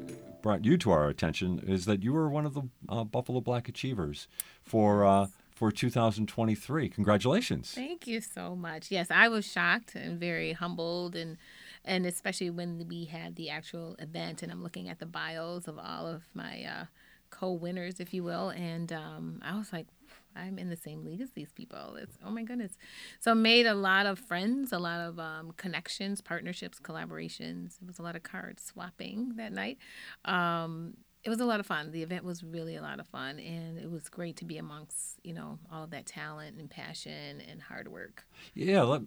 [0.43, 3.67] brought you to our attention is that you were one of the uh, Buffalo Black
[3.67, 4.27] Achievers
[4.62, 6.89] for uh, for 2023.
[6.89, 7.71] Congratulations!
[7.71, 8.91] Thank you so much.
[8.91, 11.38] Yes, I was shocked and very humbled, and
[11.84, 15.79] and especially when we had the actual event, and I'm looking at the bios of
[15.79, 16.86] all of my uh,
[17.32, 19.88] co-winners, if you will, and um, I was like,
[20.36, 21.98] I'm in the same league as these people.
[22.02, 22.78] It's oh my goodness.
[23.19, 27.82] So made a lot of friends, a lot of um, connections, partnerships, collaborations.
[27.82, 29.78] It was a lot of card swapping that night.
[30.26, 31.91] Um, it was a lot of fun.
[31.91, 35.19] The event was really a lot of fun, and it was great to be amongst
[35.24, 38.26] you know all of that talent and passion and hard work.
[38.54, 39.02] Yeah, let,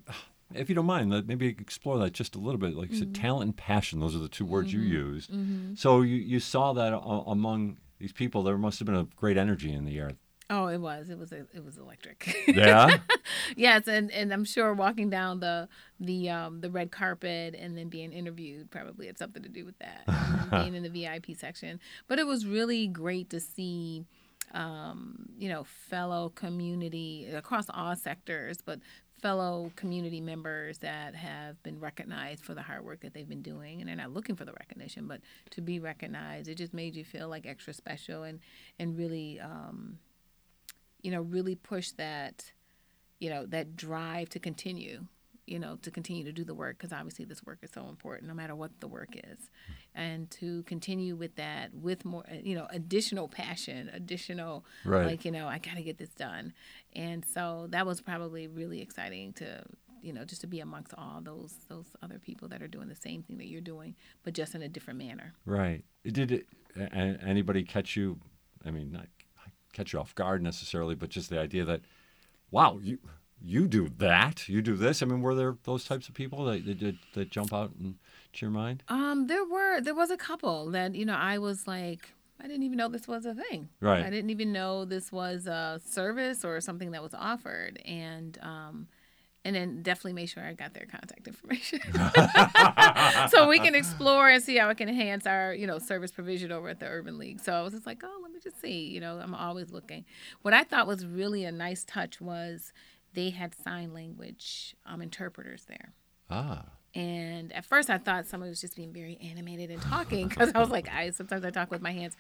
[0.55, 2.75] if you don't mind, let maybe explore that just a little bit.
[2.75, 3.12] Like you mm-hmm.
[3.12, 4.83] said, talent and passion; those are the two words mm-hmm.
[4.83, 5.31] you used.
[5.31, 5.75] Mm-hmm.
[5.75, 8.43] So you you saw that among these people.
[8.43, 10.12] There must have been a great energy in the air.
[10.49, 11.11] Oh, it was.
[11.11, 11.33] It was.
[11.33, 12.45] It was electric.
[12.47, 12.99] Yeah.
[13.57, 17.89] yes, and, and I'm sure walking down the the um, the red carpet and then
[17.89, 20.07] being interviewed probably had something to do with that.
[20.51, 24.05] being in the VIP section, but it was really great to see.
[24.55, 28.79] Um, you know, fellow community across all sectors, but
[29.21, 33.81] fellow community members that have been recognized for the hard work that they've been doing
[33.81, 37.03] and they're not looking for the recognition but to be recognized it just made you
[37.03, 38.41] feel like extra special and
[38.79, 39.99] and really um,
[41.07, 42.51] you know, really push that,
[43.21, 45.07] you know, that drive to continue,
[45.47, 48.27] you know, to continue to do the work because obviously this work is so important
[48.27, 49.38] no matter what the work is.
[49.69, 49.73] Hmm.
[49.95, 55.07] And to continue with that with more, uh, you know, additional passion, additional, right.
[55.07, 56.53] like, you know, I got to get this done.
[56.97, 59.62] And so that was probably really exciting to,
[60.03, 62.97] you know, just to be amongst all those those other people that are doing the
[62.97, 65.35] same thing that you're doing, but just in a different manner.
[65.45, 65.85] Right.
[66.05, 66.47] Did it,
[66.92, 68.19] anybody catch you?
[68.64, 69.07] I mean, not
[69.77, 71.83] catch you off guard necessarily, but just the idea that,
[72.51, 72.99] wow, you
[73.43, 75.03] you do that, you do this.
[75.03, 77.97] I mean, were there those types of people that that, that jump out and
[78.33, 78.83] to your mind?
[78.89, 79.81] Um, there were.
[79.81, 82.12] There was a couple that you know I was like.
[82.39, 83.71] I didn't even know this was a thing.
[83.81, 84.05] Right.
[84.05, 87.81] I didn't even know this was a service or something that was offered.
[87.87, 88.89] And um,
[89.47, 91.79] and then definitely make sure I got their contact information
[93.31, 96.51] so we can explore and see how it can enhance our you know service provision
[96.51, 97.41] over at the Urban League.
[97.41, 98.89] So I was just like, oh, let me just see.
[98.89, 100.05] You know, I'm always looking.
[100.43, 102.73] What I thought was really a nice touch was
[103.15, 105.93] they had sign language um, interpreters there.
[106.29, 106.65] Ah.
[106.93, 110.59] And at first, I thought someone was just being very animated and talking because I
[110.59, 112.17] was like, I sometimes I talk with my hands,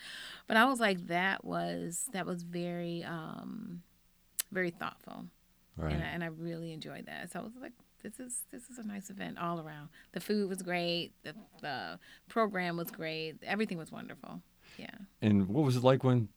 [0.46, 3.82] but I was like, that was that was very, um,
[4.52, 5.24] very thoughtful.
[5.76, 5.92] Right.
[5.92, 7.32] And, I, and I really enjoyed that.
[7.32, 9.88] So I was like, this is this is a nice event all around.
[10.12, 11.12] The food was great.
[11.24, 13.36] The, the program was great.
[13.44, 14.40] Everything was wonderful.
[14.78, 14.94] Yeah.
[15.20, 16.28] And what was it like when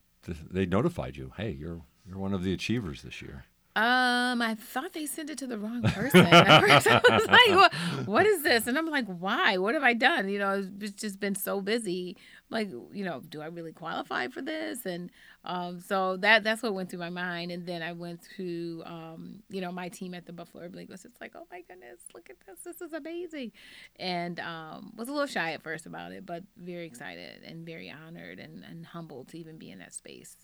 [0.49, 1.33] they notified you?
[1.37, 3.45] Hey, you're you're one of the achievers this year.
[3.75, 6.25] Um, I thought they sent it to the wrong person.
[6.25, 7.73] At first, I was like, what,
[8.07, 9.57] "What is this?" And I'm like, "Why?
[9.57, 12.17] What have I done?" You know, it's just been so busy.
[12.49, 14.87] Like, you know, do I really qualify for this?
[14.87, 15.11] And
[15.45, 17.51] um, so that that's what went through my mind.
[17.51, 20.89] And then I went to, um, you know, my team at the Buffalo Urban League
[20.89, 22.59] was just like, "Oh my goodness, look at this!
[22.65, 23.51] This is amazing!"
[23.99, 27.91] And um, was a little shy at first about it, but very excited and very
[27.91, 30.35] honored and, and humbled to even be in that space.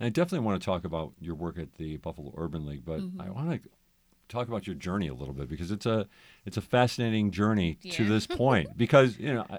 [0.00, 3.00] And I definitely want to talk about your work at the Buffalo Urban League, but
[3.00, 3.20] mm-hmm.
[3.20, 3.68] I want to
[4.28, 6.06] talk about your journey a little bit because it's a
[6.44, 7.92] it's a fascinating journey yeah.
[7.94, 8.68] to this point.
[8.76, 9.58] because you know, I,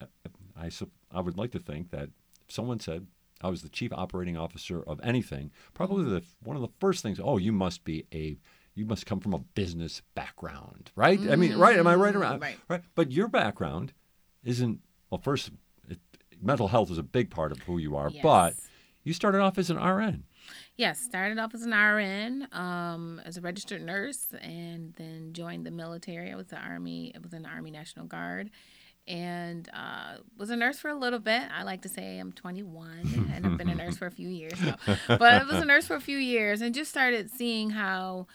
[0.00, 0.70] I, I
[1.12, 2.10] I would like to think that
[2.48, 3.06] if someone said
[3.42, 6.14] I was the chief operating officer of anything, probably mm-hmm.
[6.14, 7.20] the one of the first things.
[7.22, 8.38] Oh, you must be a
[8.74, 11.18] you must come from a business background, right?
[11.18, 11.32] Mm-hmm.
[11.32, 11.78] I mean, right?
[11.78, 12.40] Am I right around?
[12.40, 12.58] Right.
[12.68, 12.82] right.
[12.94, 13.92] But your background
[14.44, 15.20] isn't well.
[15.20, 15.50] First,
[15.88, 15.98] it,
[16.42, 18.22] mental health is a big part of who you are, yes.
[18.22, 18.54] but
[19.06, 20.24] you started off as an RN.
[20.74, 25.70] Yes, started off as an RN, um, as a registered nurse, and then joined the
[25.70, 26.32] military.
[26.32, 27.12] I was the Army.
[27.14, 28.50] I was in the Army National Guard,
[29.06, 31.42] and uh, was a nurse for a little bit.
[31.56, 34.58] I like to say I'm 21, and I've been a nurse for a few years.
[34.58, 34.74] So.
[35.06, 38.26] But I was a nurse for a few years, and just started seeing how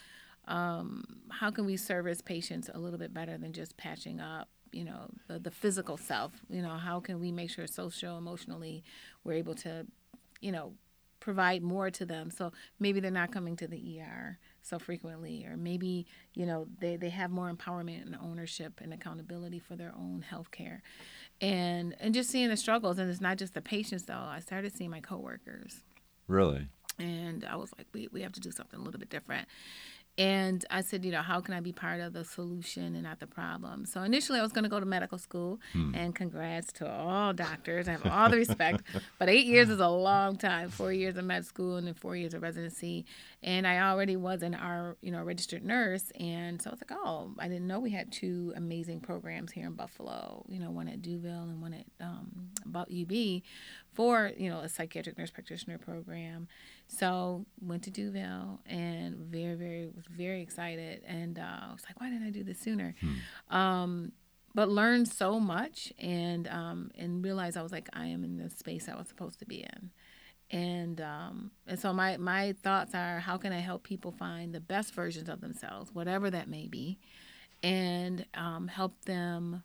[0.48, 4.86] um, how can we service patients a little bit better than just patching up you
[4.86, 8.86] know the, the physical self you know how can we make sure social emotionally
[9.26, 9.86] we're able to
[10.42, 10.74] you know
[11.22, 12.30] provide more to them.
[12.32, 16.98] So maybe they're not coming to the er so frequently or maybe you know they,
[16.98, 20.84] they have more empowerment and ownership and accountability for their own health care
[21.40, 24.14] and and just seeing the struggles and it's not just the patients though.
[24.14, 25.82] I started seeing my coworkers.
[26.28, 26.68] Really?
[27.00, 29.48] And i was like we, we have to do something a little bit different
[30.18, 33.20] and I said, you know, how can I be part of the solution and not
[33.20, 33.86] the problem?
[33.86, 35.96] So initially, I was going to go to medical school, hmm.
[35.96, 37.88] and congrats to all doctors.
[37.88, 38.84] I have all the respect,
[39.20, 40.70] but eight years is a long time.
[40.70, 43.06] Four years of med school and then four years of residency,
[43.42, 47.00] and I already was an our you know registered nurse, and so I was like,
[47.04, 50.46] oh, I didn't know we had two amazing programs here in Buffalo.
[50.50, 53.42] You know, one at D'Youville and one at um, UB,
[53.94, 56.48] for you know a psychiatric nurse practitioner program
[56.92, 62.00] so went to D'Youville and very, very was very excited, and uh, I was like,
[62.02, 62.96] why didn't I do this sooner?
[63.00, 63.58] Hmm.
[63.58, 64.12] Um,
[64.54, 68.50] but learned so much and um, and realized I was like, I am in the
[68.50, 69.92] space I was supposed to be in,
[70.52, 74.60] and um, and so my my thoughts are, how can I help people find the
[74.60, 77.00] best versions of themselves, whatever that may be,
[77.64, 79.64] and um, help them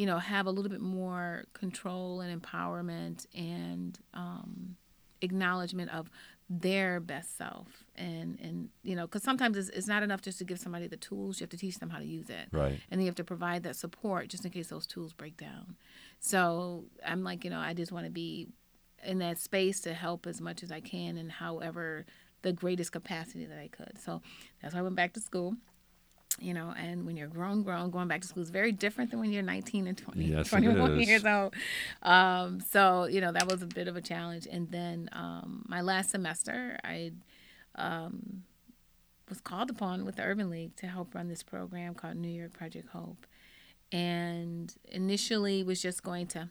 [0.00, 4.76] you know, have a little bit more control and empowerment and um,
[5.20, 6.10] acknowledgement of
[6.48, 7.84] their best self.
[7.96, 10.96] And and you know because sometimes it's, it's not enough just to give somebody the
[10.96, 12.48] tools you have to teach them how to use it.
[12.50, 12.80] Right.
[12.90, 15.76] And then you have to provide that support just in case those tools break down.
[16.18, 18.48] So i'm like you know i just want to be
[19.04, 22.06] in that space to help as much as i can and however
[22.40, 23.98] the greatest capacity that i could.
[23.98, 24.22] So
[24.62, 25.56] that's why i went back to school
[26.38, 29.20] you know, and when you're grown, grown, going back to school is very different than
[29.20, 31.54] when you're 19 and 20, yes, 21 years old.
[32.02, 34.46] Um, so, you know, that was a bit of a challenge.
[34.50, 37.12] And then um, my last semester, I
[37.74, 38.44] um,
[39.28, 42.52] was called upon with the Urban League to help run this program called New York
[42.52, 43.26] Project Hope.
[43.92, 46.48] And initially was just going to,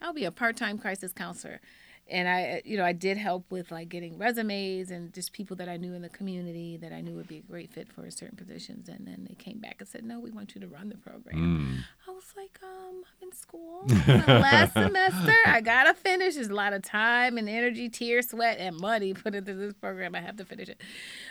[0.00, 1.60] I'll be a part-time crisis counselor
[2.08, 5.68] and I, you know, I did help with like getting resumes and just people that
[5.68, 8.36] I knew in the community that I knew would be a great fit for certain
[8.36, 8.88] positions.
[8.88, 11.36] And then they came back and said, "No, we want you to run the program."
[11.36, 11.84] Mm.
[12.08, 15.34] I was like, um, "I'm in school last semester.
[15.46, 16.34] I gotta finish.
[16.34, 20.14] There's a lot of time and energy, tears, sweat, and money put into this program.
[20.14, 20.80] I have to finish it."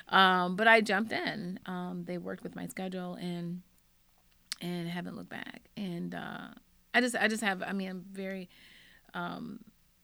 [0.08, 1.60] Um, but I jumped in.
[1.66, 3.62] Um, they worked with my schedule and
[4.62, 5.64] and haven't looked back.
[5.76, 6.48] And uh,
[6.94, 7.62] I just, I just have.
[7.62, 8.50] I mean, I'm very.
[9.14, 9.60] Um,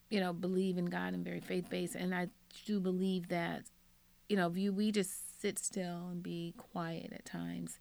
[0.09, 1.95] you know, believe in God and very faith based.
[1.95, 2.27] And I
[2.65, 3.63] do believe that,
[4.29, 7.79] you know, if you we just sit still and be quiet at times,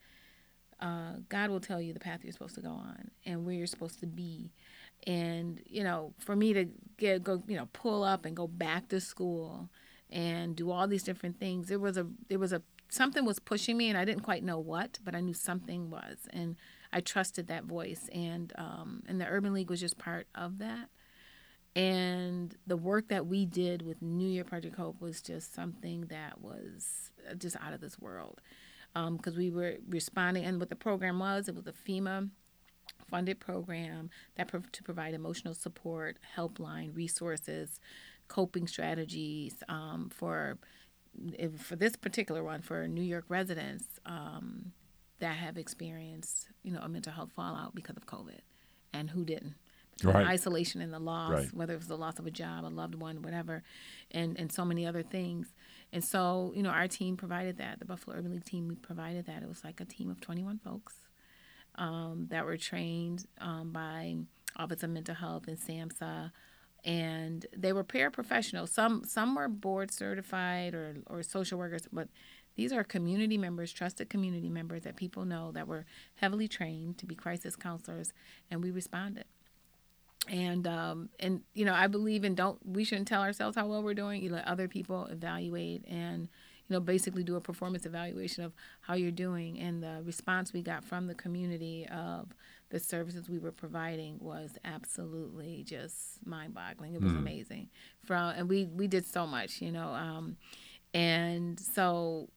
[0.81, 3.67] uh, God will tell you the path you're supposed to go on and where you're
[3.67, 4.53] supposed to be.
[5.07, 8.89] And you know, for me to get go, you know, pull up and go back
[8.89, 9.69] to school
[10.11, 13.77] and do all these different things, there was a there was a something was pushing
[13.77, 16.57] me, and I didn't quite know what, but I knew something was, and
[16.93, 18.09] I trusted that voice.
[18.13, 20.89] And um, and the Urban League was just part of that
[21.77, 26.41] and the work that we did with New York Project Hope was just something that
[26.41, 28.41] was uh, just out of this world.
[28.95, 32.31] Because um, we were responding, and what the program was, it was a FEMA
[33.11, 37.79] funded program that pro- to provide emotional support, helpline, resources,
[38.27, 40.59] coping strategies um, for
[41.59, 44.73] for this particular one for New York residents um,
[45.19, 48.41] that have experienced you know a mental health fallout because of COVID,
[48.95, 49.57] and who didn't
[50.05, 50.27] right.
[50.27, 51.55] isolation and the loss, right.
[51.55, 53.63] whether it was the loss of a job, a loved one, whatever,
[54.11, 55.55] and and so many other things.
[55.93, 57.79] And so, you know, our team provided that.
[57.79, 59.43] The Buffalo Urban League team, we provided that.
[59.43, 60.95] It was like a team of 21 folks
[61.77, 64.17] um, that were trained um, by
[64.57, 66.33] Office of Mental Health and SAMHSA,
[66.85, 68.71] and they were paraprofessionals.
[68.71, 72.09] Some some were board certified or or social workers, but
[72.57, 75.85] these are community members, trusted community members that people know that were
[76.17, 78.13] heavily trained to be crisis counselors,
[78.51, 79.27] and we responded
[80.29, 83.83] and um, and you know I believe in don't we shouldn't tell ourselves how well
[83.83, 84.23] we're doing.
[84.23, 86.23] You let other people evaluate and
[86.69, 89.59] you know basically do a performance evaluation of how you're doing.
[89.59, 92.35] And the response we got from the community of
[92.71, 96.95] the services we were providing was absolutely just mind-boggling.
[96.95, 97.19] It was mm.
[97.19, 97.69] amazing.
[98.05, 100.37] From and we we did so much, you know, um,
[100.93, 102.29] and so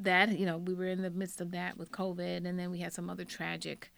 [0.00, 2.78] that you know we were in the midst of that with COVID, and then we
[2.78, 3.92] had some other tragic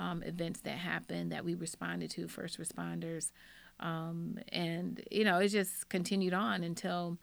[0.00, 3.32] um, events that happened that we responded to, first responders.
[3.80, 7.18] Um, and, you know, it just continued on until,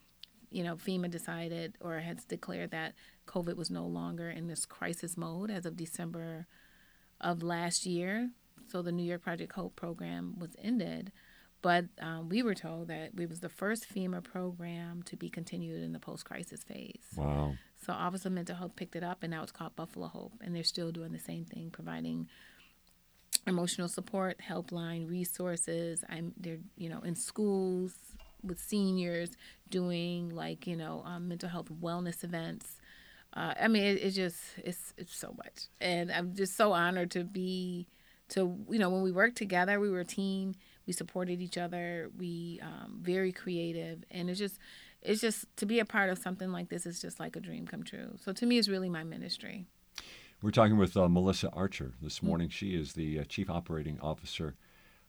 [0.52, 2.94] you know, FEMA decided or has declared that
[3.26, 6.46] COVID was no longer in this crisis mode as of December
[7.20, 8.30] of last year.
[8.72, 11.12] So the New York Project Hope program was ended.
[11.64, 15.82] But um, we were told that it was the first FEMA program to be continued
[15.82, 17.08] in the post crisis phase.
[17.16, 17.56] Wow.
[17.84, 20.34] So Office of Mental Health picked it up, and now it's called Buffalo Hope.
[20.42, 22.28] And they're still doing the same thing, providing
[23.48, 26.04] emotional support helpline resources.
[26.10, 27.94] I'm there, you know, in schools
[28.44, 29.32] with seniors
[29.70, 32.78] doing like you know um, mental health wellness events.
[33.34, 37.12] Uh, I mean, it, it's just it's it's so much, and I'm just so honored
[37.12, 37.88] to be
[38.30, 40.56] to you know when we worked together, we were a team.
[40.86, 42.10] We supported each other.
[42.18, 44.60] We um, very creative, and it's just
[45.02, 47.68] it's just to be a part of something like this is just like a dream
[47.68, 48.18] come true.
[48.24, 49.68] So to me, it's really my ministry.
[50.42, 52.50] We're talking with uh, Melissa Archer this morning.
[52.50, 54.56] She is the uh, chief operating officer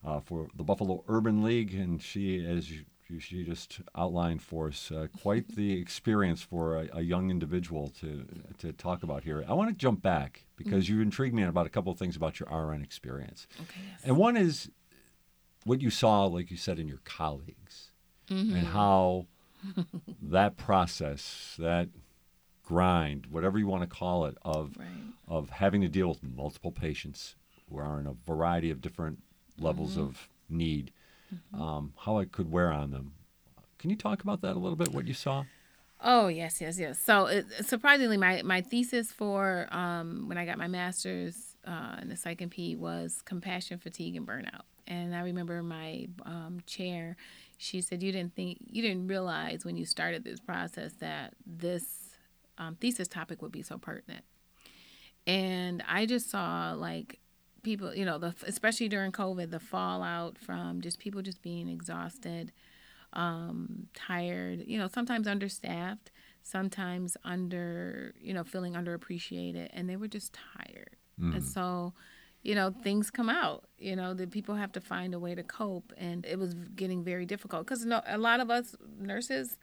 [0.03, 2.85] uh, for the Buffalo Urban League, and she, as you,
[3.21, 8.27] she just outlined for us, uh, quite the experience for a, a, young individual to
[8.59, 9.45] to talk about here.
[9.47, 10.97] I want to jump back because mm-hmm.
[10.97, 14.01] you intrigued me about a couple of things about your RN experience, okay, yes.
[14.05, 14.71] and one is
[15.65, 17.93] what you saw, like you said, in your colleagues,
[18.31, 18.57] mm-hmm.
[18.57, 19.27] and how
[20.23, 21.91] that process, that
[22.69, 24.87] grind, whatever you want to call it, of right.
[25.27, 27.35] of having to deal with multiple patients
[27.69, 29.19] who are in a variety of different
[29.59, 30.03] levels mm-hmm.
[30.03, 30.93] of need,
[31.35, 31.63] mm-hmm.
[31.63, 33.15] um, how it could wear on them.
[33.79, 34.89] Can you talk about that a little bit?
[34.89, 35.45] What you saw?
[36.03, 36.99] Oh yes, yes, yes.
[36.99, 42.11] So it, surprisingly, my my thesis for um, when I got my master's uh, in
[42.11, 44.63] the psych NP was compassion, fatigue, and burnout.
[44.87, 47.17] And I remember my um, chair,
[47.57, 51.98] she said, "You didn't think, you didn't realize when you started this process that this
[52.59, 54.25] um, thesis topic would be so pertinent."
[55.27, 57.21] And I just saw like
[57.63, 62.53] people, you know, the especially during COVID, the fallout from just people just being exhausted,
[63.13, 66.11] um, tired, you know, sometimes understaffed,
[66.43, 70.97] sometimes under, you know, feeling underappreciated, and they were just tired.
[71.21, 71.37] Mm.
[71.37, 71.95] And so
[72.43, 73.65] you know, things come out.
[73.79, 77.05] You know, that people have to find a way to cope, and it was getting
[77.05, 79.59] very difficult because no, a lot of us nurses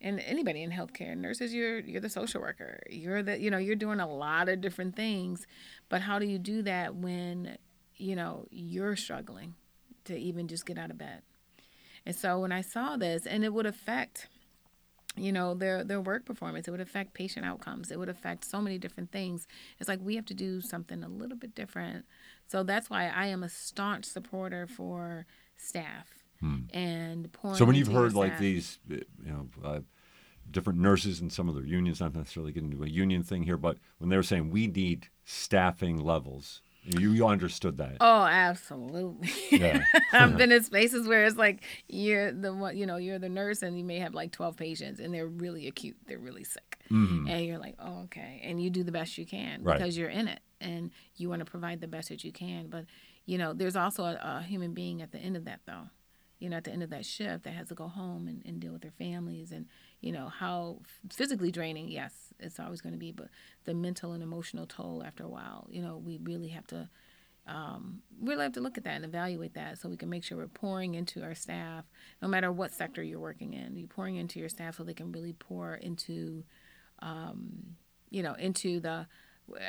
[0.00, 2.80] and anybody in healthcare, nurses, you're you're the social worker.
[2.88, 5.46] You're the you know you're doing a lot of different things,
[5.88, 7.58] but how do you do that when
[7.96, 9.54] you know you're struggling
[10.04, 11.22] to even just get out of bed?
[12.06, 14.28] And so when I saw this, and it would affect
[15.16, 18.60] you know their their work performance it would affect patient outcomes it would affect so
[18.60, 19.48] many different things
[19.80, 22.04] it's like we have to do something a little bit different
[22.46, 25.26] so that's why i am a staunch supporter for
[25.56, 26.60] staff hmm.
[26.72, 29.80] and so when you've heard like staff, these uh, you know uh,
[30.50, 33.56] different nurses and some of their unions not necessarily getting into a union thing here
[33.56, 37.96] but when they were saying we need staffing levels you, you understood that.
[38.00, 39.30] Oh, absolutely.
[39.50, 39.82] Yeah.
[40.12, 43.62] I've been in spaces where it's like you're the one, you know, you're the nurse
[43.62, 46.78] and you may have like 12 patients and they're really acute, they're really sick.
[46.90, 47.28] Mm-hmm.
[47.28, 48.40] And you're like, oh, okay.
[48.42, 49.78] And you do the best you can right.
[49.78, 52.68] because you're in it and you want to provide the best that you can.
[52.68, 52.86] But,
[53.26, 55.90] you know, there's also a, a human being at the end of that, though.
[56.40, 58.60] You know, at the end of that shift that has to go home and, and
[58.60, 59.66] deal with their families and,
[60.00, 60.80] you know, how
[61.10, 63.28] physically draining, yes, it's always going to be, but
[63.66, 66.88] the mental and emotional toll after a while, you know, we really have to
[67.46, 70.38] um, really have to look at that and evaluate that so we can make sure
[70.38, 71.84] we're pouring into our staff,
[72.22, 73.76] no matter what sector you're working in.
[73.76, 76.44] You're pouring into your staff so they can really pour into,
[77.00, 77.76] um,
[78.10, 79.06] you know, into the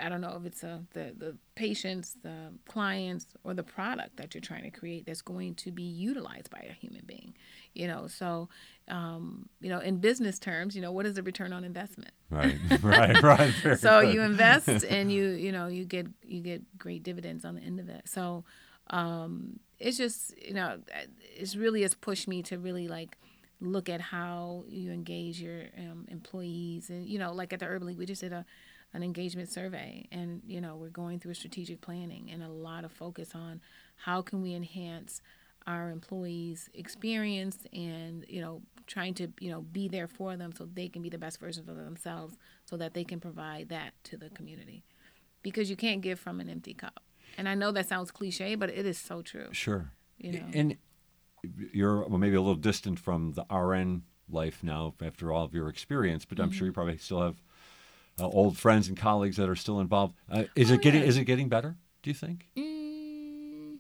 [0.02, 4.34] I don't know if it's a, the the patients, the clients, or the product that
[4.34, 7.34] you're trying to create that's going to be utilized by a human being.
[7.74, 8.50] You know, so
[8.88, 12.12] um, you know, in business terms, you know, what is the return on investment?
[12.30, 13.54] Right, right, right.
[13.80, 14.14] so good.
[14.14, 17.80] you invest and you you know you get you get great dividends on the end
[17.80, 18.08] of it.
[18.08, 18.44] So
[18.90, 20.80] um, it's just you know
[21.36, 23.18] it's really has pushed me to really like
[23.62, 27.88] look at how you engage your um, employees and you know like at the urban
[27.88, 28.44] league we just did a
[28.94, 30.08] an engagement survey.
[30.12, 33.62] And you know we're going through a strategic planning and a lot of focus on
[33.96, 35.22] how can we enhance
[35.68, 40.68] our employees experience and you know trying to you know be there for them so
[40.74, 44.18] they can be the best versions of themselves so that they can provide that to
[44.18, 44.84] the community.
[45.44, 47.02] Because you can't give from an empty cup.
[47.38, 49.48] And i know that sounds cliche but it is so true.
[49.52, 49.92] Sure.
[50.18, 50.46] You know?
[50.54, 50.78] And
[51.74, 55.68] you're well, maybe a little distant from the rn life now after all of your
[55.68, 56.58] experience but i'm mm-hmm.
[56.58, 57.42] sure you probably still have
[58.22, 60.16] uh, old friends and colleagues that are still involved.
[60.30, 61.08] Uh, is oh, it getting yeah.
[61.08, 61.76] is it getting better?
[62.04, 62.48] Do you think?
[62.58, 63.78] Mm,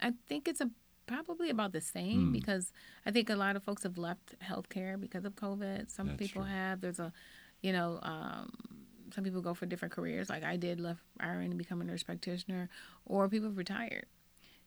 [0.00, 0.70] I think it's a,
[1.06, 2.32] probably about the same mm.
[2.32, 2.72] because
[3.04, 5.90] I think a lot of folks have left healthcare because of COVID.
[5.90, 6.50] Some That's people true.
[6.50, 6.80] have.
[6.80, 7.12] There's a,
[7.62, 8.50] you know, um,
[9.14, 10.28] some people go for different careers.
[10.28, 12.68] Like I did, left RN to become a nurse practitioner,
[13.04, 14.06] or people have retired.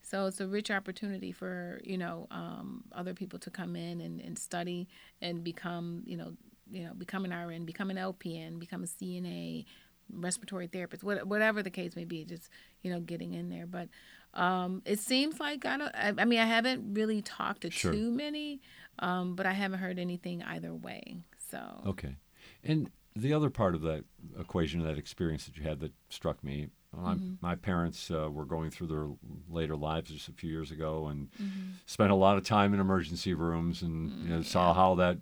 [0.02, 4.22] So it's a rich opportunity for you know um, other people to come in and,
[4.22, 4.88] and study
[5.22, 6.34] and become you know
[6.72, 9.66] you know, become an RN, become an LPN, become a CNA,
[10.12, 12.50] respiratory therapist, what, whatever the case may be, just
[12.82, 13.66] you know, getting in there.
[13.66, 13.90] But
[14.34, 15.96] um, it seems like I don't.
[15.96, 17.92] I, I, mean, I haven't really talked to sure.
[17.92, 18.62] too many,
[19.00, 21.18] um, but I haven't heard anything either way.
[21.52, 22.16] So okay,
[22.64, 24.04] and the other part of that
[24.40, 27.34] equation, that experience that you had that struck me My, mm-hmm.
[27.42, 29.08] my parents uh, were going through their
[29.50, 31.72] later lives just a few years ago and mm-hmm.
[31.86, 35.18] spent a lot of time in emergency rooms and you know, mm, saw how that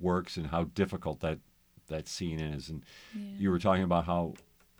[0.00, 1.38] works and how difficult that
[1.88, 2.68] that scene is.
[2.68, 2.82] And
[3.14, 3.22] yeah.
[3.38, 4.34] you were talking about how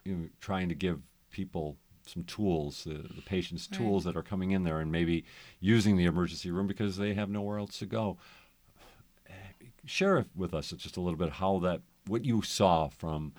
[0.05, 1.01] you know, trying to give
[1.31, 3.79] people some tools, the, the patient's right.
[3.79, 5.25] tools that are coming in there, and maybe
[5.61, 8.19] using the emergency room because they have nowhere else to go.
[9.87, 13.33] Share with us just a little bit how that, what you saw from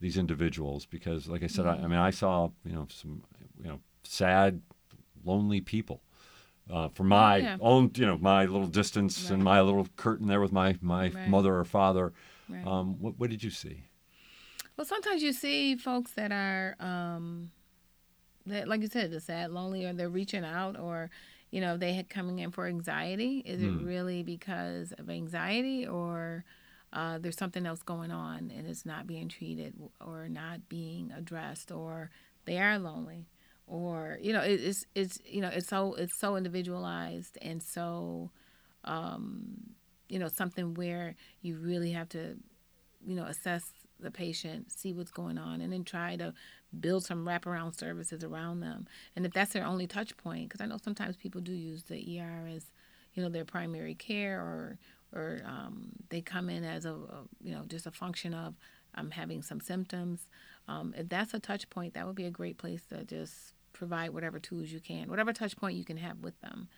[0.00, 1.82] these individuals, because, like I said, mm-hmm.
[1.82, 3.22] I, I, mean, I saw you know some
[3.62, 4.60] you know sad,
[5.24, 6.00] lonely people.
[6.70, 7.56] Uh, from my yeah.
[7.60, 9.32] own, you know, my little distance right.
[9.32, 11.28] and my little curtain there with my my right.
[11.28, 12.12] mother or father.
[12.66, 13.84] Um, what, what did you see?
[14.76, 17.50] Well, sometimes you see folks that are, um,
[18.46, 21.10] that like you said, the sad, lonely, or they're reaching out, or
[21.50, 23.42] you know, they had coming in for anxiety.
[23.46, 23.66] Is mm.
[23.66, 23.86] it hmm.
[23.86, 26.44] really because of anxiety, or
[26.92, 31.70] uh, there's something else going on and it's not being treated, or not being addressed,
[31.70, 32.10] or
[32.44, 33.26] they are lonely,
[33.66, 38.30] or you know, it, it's it's you know, it's so it's so individualized and so.
[38.86, 39.74] Um,
[40.06, 42.36] you know something where you really have to
[43.06, 43.62] you know assess
[44.00, 46.34] the patient, see what's going on, and then try to
[46.78, 48.86] build some wraparound services around them.
[49.14, 52.20] And if that's their only touch point, because I know sometimes people do use the
[52.20, 52.66] ER as,
[53.14, 54.78] you know, their primary care, or
[55.12, 58.54] or um, they come in as a, a, you know just a function of
[58.94, 60.28] I'm having some symptoms.
[60.66, 64.10] Um, if that's a touch point, that would be a great place to just provide
[64.10, 66.68] whatever tools you can, whatever touch point you can have with them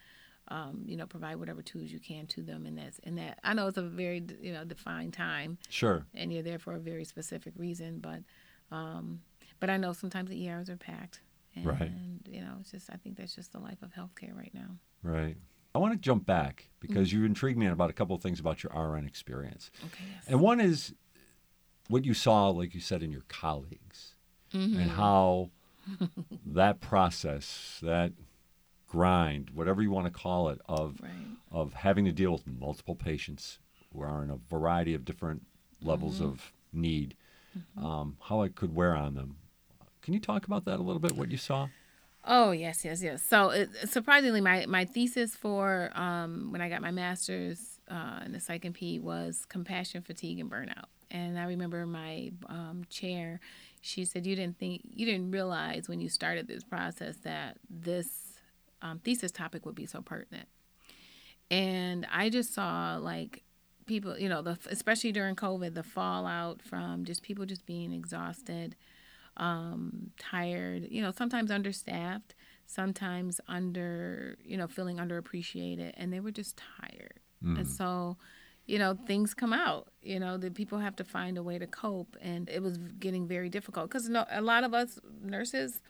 [0.49, 2.66] um, you know, provide whatever tools you can to them.
[2.66, 5.59] And that's and that I know it's a very you know defined time.
[5.68, 6.07] Sure.
[6.14, 8.20] And you're there for a very specific reason, but
[8.70, 9.20] um,
[9.61, 11.20] but I know sometimes the ERs are packed.
[11.55, 11.91] And, right.
[12.28, 14.76] you know, it's just I think that's just the life of healthcare right now.
[15.03, 15.37] Right.
[15.74, 17.20] I want to jump back because mm-hmm.
[17.20, 19.70] you intrigued me about a couple of things about your RN experience.
[19.84, 20.05] Okay.
[20.14, 20.24] Yes.
[20.28, 20.95] And one is
[21.89, 24.14] what you saw, like you said, in your colleagues,
[24.53, 24.80] mm-hmm.
[24.80, 25.51] and how
[26.47, 28.12] that process, that
[28.89, 31.11] grind, whatever you want to call it, of right.
[31.51, 33.59] of having to deal with multiple patients
[33.93, 35.47] who are in a variety of different
[35.82, 36.26] levels mm-hmm.
[36.26, 37.14] of need,
[37.57, 37.87] mm-hmm.
[37.87, 39.37] um, how it could wear on them.
[40.03, 41.12] Can you talk about that a little bit?
[41.12, 41.68] What you saw?
[42.24, 43.22] Oh yes, yes, yes.
[43.22, 48.32] So it, surprisingly, my my thesis for um, when I got my master's uh, in
[48.32, 50.87] the psych NP was compassion, fatigue, and burnout.
[51.11, 53.41] And I remember my um, chair.
[53.81, 58.27] She said, "You didn't think, you didn't realize when you started this process that this
[58.83, 60.49] um, thesis topic would be so pertinent.
[61.51, 63.43] And I just saw like
[63.87, 68.75] people, you know, the especially during COVID, the fallout from just people just being exhausted,
[69.37, 72.35] um, tired, you know, sometimes understaffed,
[72.67, 77.21] sometimes under, you know, feeling underappreciated, and they were just tired.
[77.45, 77.59] Mm.
[77.59, 78.17] And so,
[78.67, 79.89] you know, things come out.
[80.03, 83.27] You know, that people have to find a way to cope, and it was getting
[83.27, 85.81] very difficult because no, a lot of us nurses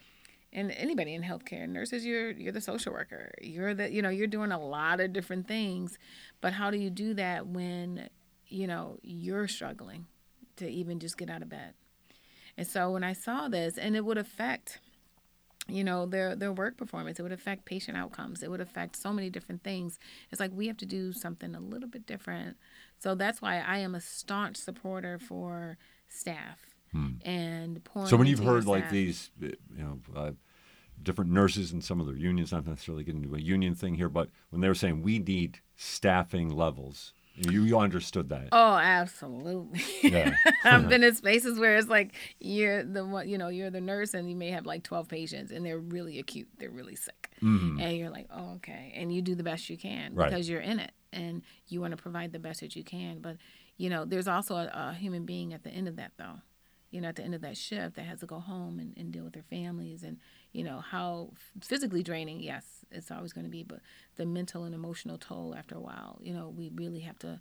[0.53, 3.33] and anybody in healthcare nurses you're you're the social worker.
[3.41, 5.99] You're the you know you're doing a lot of different things.
[6.41, 8.09] But how do you do that when
[8.47, 10.07] you know you're struggling
[10.57, 11.75] to even just get out of bed?
[12.59, 14.81] And so when i saw this and it would affect
[15.69, 17.19] you know their their work performance.
[17.19, 18.43] It would affect patient outcomes.
[18.43, 19.99] It would affect so many different things.
[20.31, 22.57] It's like we have to do something a little bit different.
[22.99, 25.77] So that's why i am a staunch supporter for
[26.09, 26.61] staff
[26.93, 27.11] hmm.
[27.25, 30.31] and so when you've heard like these you know uh,
[31.03, 34.09] different nurses and some of their unions, not necessarily getting into a union thing here,
[34.09, 38.49] but when they were saying we need staffing levels, you, you understood that.
[38.53, 39.83] Oh, absolutely.
[40.03, 40.35] Yeah.
[40.65, 44.15] I've been in spaces where it's like you're the one, you know, you're the nurse
[44.15, 47.31] and you may have like 12 patients and they're really acute, they're really sick.
[47.43, 47.81] Mm-hmm.
[47.81, 48.93] And you're like, oh, okay.
[48.95, 50.31] And you do the best you can right.
[50.31, 53.19] because you're in it and you want to provide the best that you can.
[53.19, 53.37] But,
[53.77, 56.41] you know, there's also a, a human being at the end of that, though
[56.91, 59.13] you know, at the end of that shift that has to go home and, and
[59.13, 60.19] deal with their families and,
[60.57, 61.29] you know, how
[61.61, 63.81] physically draining, yes, it's always going to be, but
[64.17, 67.39] the mental and emotional toll after a while, you know, we really have to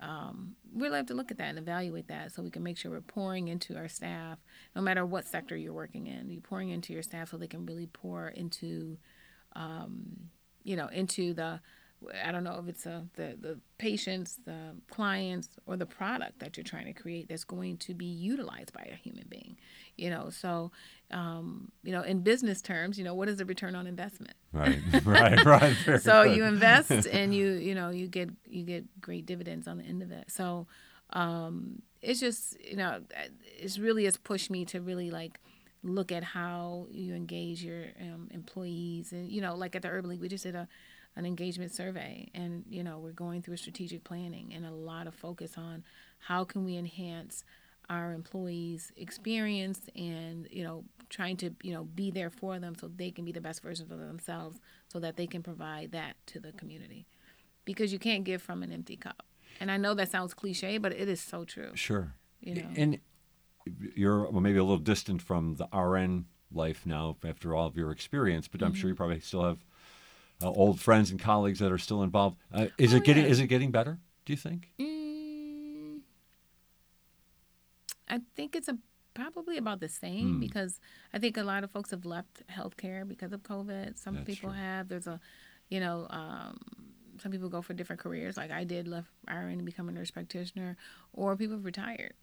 [0.00, 2.90] um, really have to look at that and evaluate that so we can make sure
[2.90, 4.38] we're pouring into our staff,
[4.74, 6.30] no matter what sector you're working in.
[6.30, 8.98] You're pouring into your staff so they can really pour into,
[9.54, 10.30] um,
[10.64, 11.60] you know, into the
[12.24, 16.56] I don't know if it's a, the the patients, the clients, or the product that
[16.56, 19.56] you're trying to create that's going to be utilized by a human being.
[19.96, 20.70] You know, so
[21.10, 24.34] um, you know, in business terms, you know, what is the return on investment?
[24.52, 25.76] Right, right, right.
[26.00, 26.36] so good.
[26.36, 30.02] you invest and you you know you get you get great dividends on the end
[30.02, 30.30] of it.
[30.30, 30.66] So
[31.10, 33.00] um, it's just you know
[33.58, 35.40] it's really has pushed me to really like
[35.82, 40.10] look at how you engage your um, employees and you know like at the urban
[40.10, 40.66] league we just did a
[41.18, 45.06] an engagement survey and you know we're going through a strategic planning and a lot
[45.08, 45.82] of focus on
[46.20, 47.44] how can we enhance
[47.90, 52.88] our employees' experience and you know trying to you know be there for them so
[52.96, 56.38] they can be the best versions of themselves so that they can provide that to
[56.38, 57.04] the community
[57.64, 59.24] because you can't give from an empty cup
[59.60, 62.14] and i know that sounds cliche but it is so true Sure.
[62.40, 63.00] you know And
[63.96, 67.90] you're well, maybe a little distant from the RN life now after all of your
[67.90, 68.80] experience, but I'm Mm-hmm.
[68.80, 69.58] sure you probably still have
[70.42, 72.36] uh, old friends and colleagues that are still involved.
[72.52, 73.30] Uh, is Oh, it getting yeah.
[73.30, 73.98] is it getting better?
[74.24, 74.68] Do you think?
[74.78, 76.00] Mm,
[78.08, 78.78] I think it's a
[79.14, 80.40] probably about the same Hmm.
[80.40, 80.80] because
[81.12, 83.98] I think a lot of folks have left healthcare because of COVID.
[83.98, 84.58] Some That's people true.
[84.58, 84.88] have.
[84.88, 85.18] There's a,
[85.68, 86.58] you know, um,
[87.20, 88.36] some people go for different careers.
[88.36, 90.76] Like I did, left RN to become a nurse practitioner,
[91.12, 92.14] or people have retired.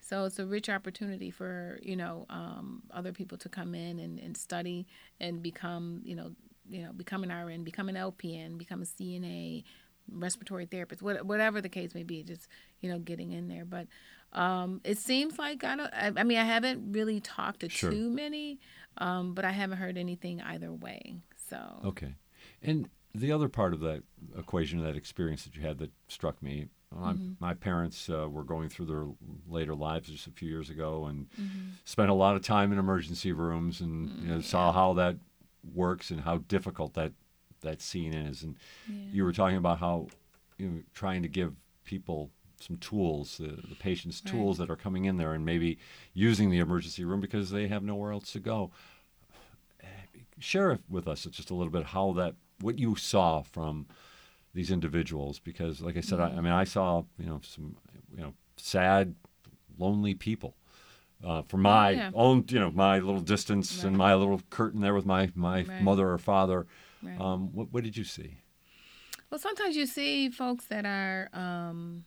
[0.00, 4.18] So it's a rich opportunity for you know um, other people to come in and,
[4.18, 4.86] and study
[5.20, 6.32] and become you know
[6.70, 9.64] you know become an RN, become an LPN, become a CNA,
[10.10, 12.22] respiratory therapist, what, whatever the case may be.
[12.22, 12.48] Just
[12.80, 13.86] you know getting in there, but
[14.32, 15.92] um, it seems like I don't.
[15.94, 17.90] I, I mean, I haven't really talked to Sure.
[17.90, 18.58] too many,
[18.98, 21.16] um, but I haven't heard anything either way.
[21.50, 22.14] So Okay.
[22.62, 24.02] And the other part of that
[24.38, 27.32] equation, of that experience that you had that struck me, my, Mm-hmm.
[27.40, 29.06] my parents uh, were going through their
[29.46, 31.60] later lives just a few years ago and Mm-hmm.
[31.84, 35.16] spent a lot of time in emergency rooms and you know, saw how that
[35.74, 37.12] works and how difficult that,
[37.60, 38.42] that scene is.
[38.42, 38.56] And
[39.12, 40.08] you were talking about how
[40.58, 41.54] you know, trying to give
[41.84, 44.30] people some tools, the, the patients Right.
[44.30, 45.78] tools that are coming in there and maybe
[46.14, 48.70] using the emergency room because they have nowhere else to go
[49.82, 49.86] eh,
[50.38, 53.86] share with us just a little bit how that what you saw from
[54.54, 57.76] these individuals because like i said I, I mean i saw you know some
[58.14, 59.14] you know sad
[59.78, 60.54] lonely people
[61.24, 62.10] uh, from my yeah.
[62.14, 65.80] own you know my little distance and my little curtain there with my my Right.
[65.80, 66.66] mother or father
[67.02, 67.20] Right.
[67.20, 68.38] um, what, what did you see
[69.30, 72.04] Well, sometimes you see folks that are, um,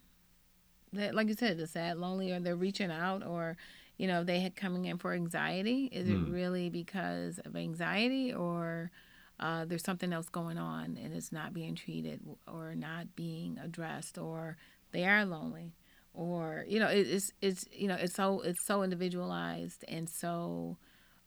[0.94, 3.58] that like you said, the sad, lonely, or they're reaching out, or
[3.98, 5.86] you know, they had coming in for anxiety.
[5.92, 8.92] Is it really because of anxiety, or
[9.40, 14.18] uh, there's something else going on and it's not being treated, or not being addressed,
[14.18, 14.58] or
[14.92, 15.74] they are lonely,
[16.16, 20.78] or you know, it, it's it's you know, it's so it's so individualized and so,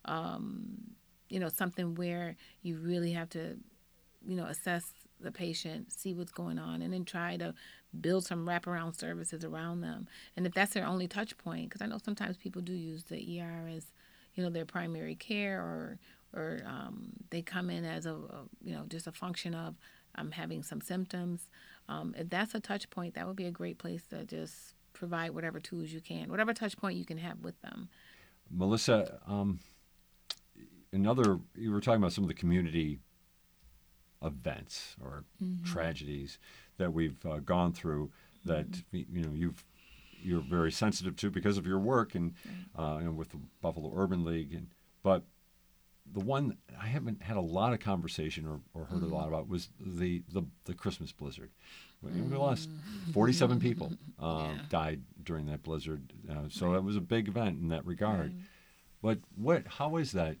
[0.05, 0.95] um,
[1.29, 3.57] you know, something where you really have to
[4.25, 7.53] you know, assess the patient, see what's going on, and then try to
[7.99, 10.07] build some wraparound services around them.
[10.35, 13.41] And if that's their only touch point, because I know sometimes people do use the
[13.41, 13.85] ER as,
[14.35, 15.99] you know, their primary care, or
[16.33, 19.75] or um, they come in as a, a, you know, just a function of
[20.15, 21.49] I'm having some symptoms.
[21.87, 25.31] Um, if that's a touch point, that would be a great place to just provide
[25.31, 27.89] whatever tools you can, whatever touch point you can have with them.
[28.51, 29.59] melissa um,
[30.91, 32.99] another you were talking about some of the community
[34.23, 35.23] events or
[35.63, 36.39] tragedies
[36.77, 38.11] that we've uh, gone through
[38.45, 39.63] that you know you've
[40.21, 42.33] you're very sensitive to because of your work and
[42.77, 44.67] uh, and with the Buffalo Urban League and
[45.03, 45.23] but
[46.11, 49.47] the one I haven't had a lot of conversation or, or heard a lot about
[49.47, 51.51] was the, the, the Christmas blizzard.
[52.01, 52.69] We lost
[53.13, 54.61] 47 people uh, Yeah.
[54.69, 58.33] died during that blizzard, uh, so it was a big event in that regard.
[59.01, 59.63] But what?
[59.67, 60.37] How is that?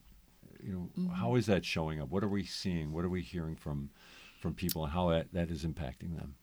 [0.63, 2.09] You know, how is that showing up?
[2.09, 2.91] What are we seeing?
[2.91, 3.89] What are we hearing from
[4.41, 6.35] from people, and how that, that is impacting them?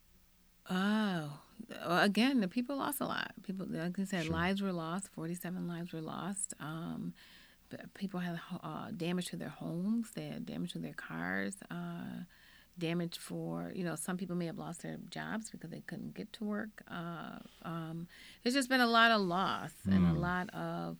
[0.70, 1.38] Oh,
[1.84, 3.32] again, the people lost a lot.
[3.42, 4.32] People, like I said, Sure.
[4.32, 5.08] lives were lost.
[5.12, 6.54] Forty-seven lives were lost.
[6.60, 7.14] Um,
[7.94, 10.10] people had uh, damage to their homes.
[10.14, 11.56] They had damage to their cars.
[11.70, 12.24] Uh,
[12.78, 16.32] damage for you know some people may have lost their jobs because they couldn't get
[16.34, 16.82] to work.
[16.90, 18.06] Uh, um,
[18.42, 20.98] there's just been a lot of loss and a lot of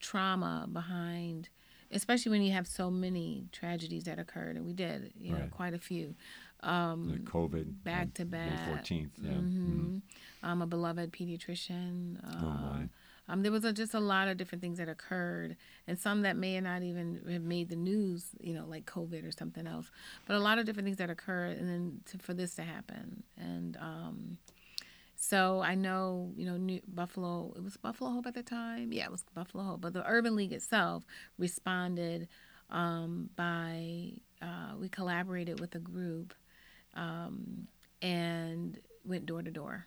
[0.00, 1.48] trauma behind,
[1.90, 5.74] especially when you have so many tragedies that occurred, and we did, you know, quite
[5.74, 6.14] a few.
[6.60, 8.68] Um, COVID back to back.
[8.68, 9.10] 14th.
[9.22, 9.30] Yeah.
[9.32, 9.98] hmm
[10.42, 12.18] I'm a beloved pediatrician.
[12.24, 12.88] Oh, my.
[13.28, 15.56] Um, there was a, just a lot of different things that occurred,
[15.86, 19.32] and some that may not even have made the news, you know, like COVID or
[19.32, 19.90] something else.
[20.26, 23.24] But a lot of different things that occurred, and then to, for this to happen,
[23.36, 24.38] and um,
[25.16, 27.52] so I know, you know, New, Buffalo.
[27.56, 28.92] It was Buffalo Hope at the time.
[28.92, 29.80] Yeah, it was Buffalo Hope.
[29.80, 31.04] But the Urban League itself
[31.38, 32.28] responded
[32.70, 34.12] um, by
[34.42, 36.34] uh, we collaborated with a group
[36.94, 37.66] um,
[38.02, 39.86] and went door to door.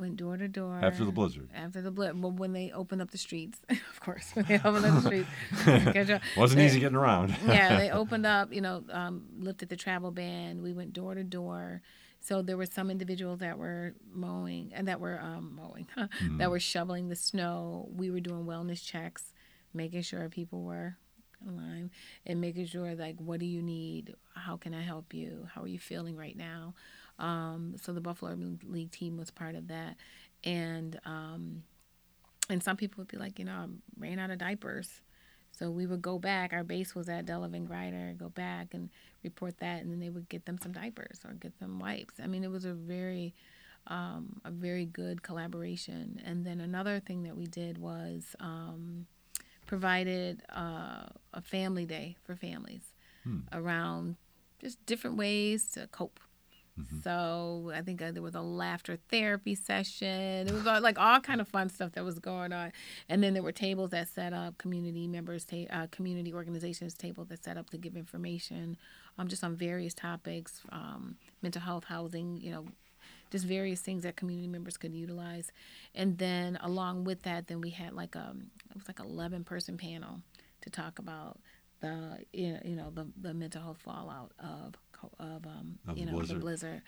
[0.00, 1.48] Went door to door After the blizzard.
[1.54, 4.84] After the blizzard, well, when they opened up the streets, of course, when they opened
[4.86, 5.24] up the
[5.64, 6.26] streets.
[6.36, 7.36] Wasn't They- easy getting around.
[7.46, 10.62] yeah, they opened up, you know, um, lifted the travel ban.
[10.62, 11.82] We went door to door.
[12.20, 15.86] So there were some individuals that were mowing and that were um, mowing,
[16.38, 17.88] that were shoveling the snow.
[17.94, 19.32] We were doing wellness checks,
[19.72, 20.96] making sure people were
[21.46, 21.90] alive
[22.24, 24.14] and making sure like, what do you need?
[24.34, 25.46] How can I help you?
[25.54, 26.74] How are you feeling right now?
[27.18, 29.96] Um, so the Buffalo Urban League team was part of that,
[30.44, 31.62] and um,
[32.48, 33.66] and some people would be like, you know, I
[33.98, 35.00] ran out of diapers.
[35.52, 36.52] So we would go back.
[36.52, 38.14] Our base was at Delavan Grider.
[38.18, 38.90] Go back and
[39.24, 42.14] report that, and then they would get them some diapers or get them wipes.
[42.22, 43.34] I mean, it was a very,
[43.86, 46.20] um, a very good collaboration.
[46.24, 49.06] And then another thing that we did was um,
[49.66, 52.92] provided uh, a family day for families
[53.24, 53.40] hmm.
[53.52, 54.16] around
[54.60, 56.20] just different ways to cope
[56.78, 57.00] Mm-hmm.
[57.00, 60.46] So I think uh, there was a laughter therapy session.
[60.46, 62.72] It was all, like all kind of fun stuff that was going on,
[63.08, 67.24] and then there were tables that set up, community members, ta- uh, community organizations table
[67.26, 68.76] that set up to give information,
[69.18, 72.66] um, just on various topics, um, mental health, housing, you know,
[73.30, 75.50] just various things that community members could utilize,
[75.94, 79.44] and then along with that, then we had like a um, it was like eleven
[79.44, 80.20] person panel
[80.60, 81.38] to talk about
[81.80, 84.74] the you know the the mental health fallout of
[85.18, 86.36] of um of you know blizzard.
[86.36, 86.82] the blizzard.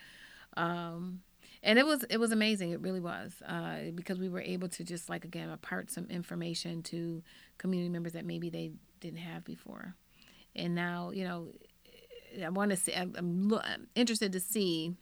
[0.57, 1.21] Um,
[1.63, 2.71] and it was it was amazing.
[2.71, 6.83] It really was uh, because we were able to just like again impart some information
[6.85, 7.23] to
[7.59, 9.95] community members that maybe they didn't have before,
[10.55, 11.49] and now you know
[12.45, 12.95] I want to see.
[12.95, 14.95] I'm, I'm, interested to see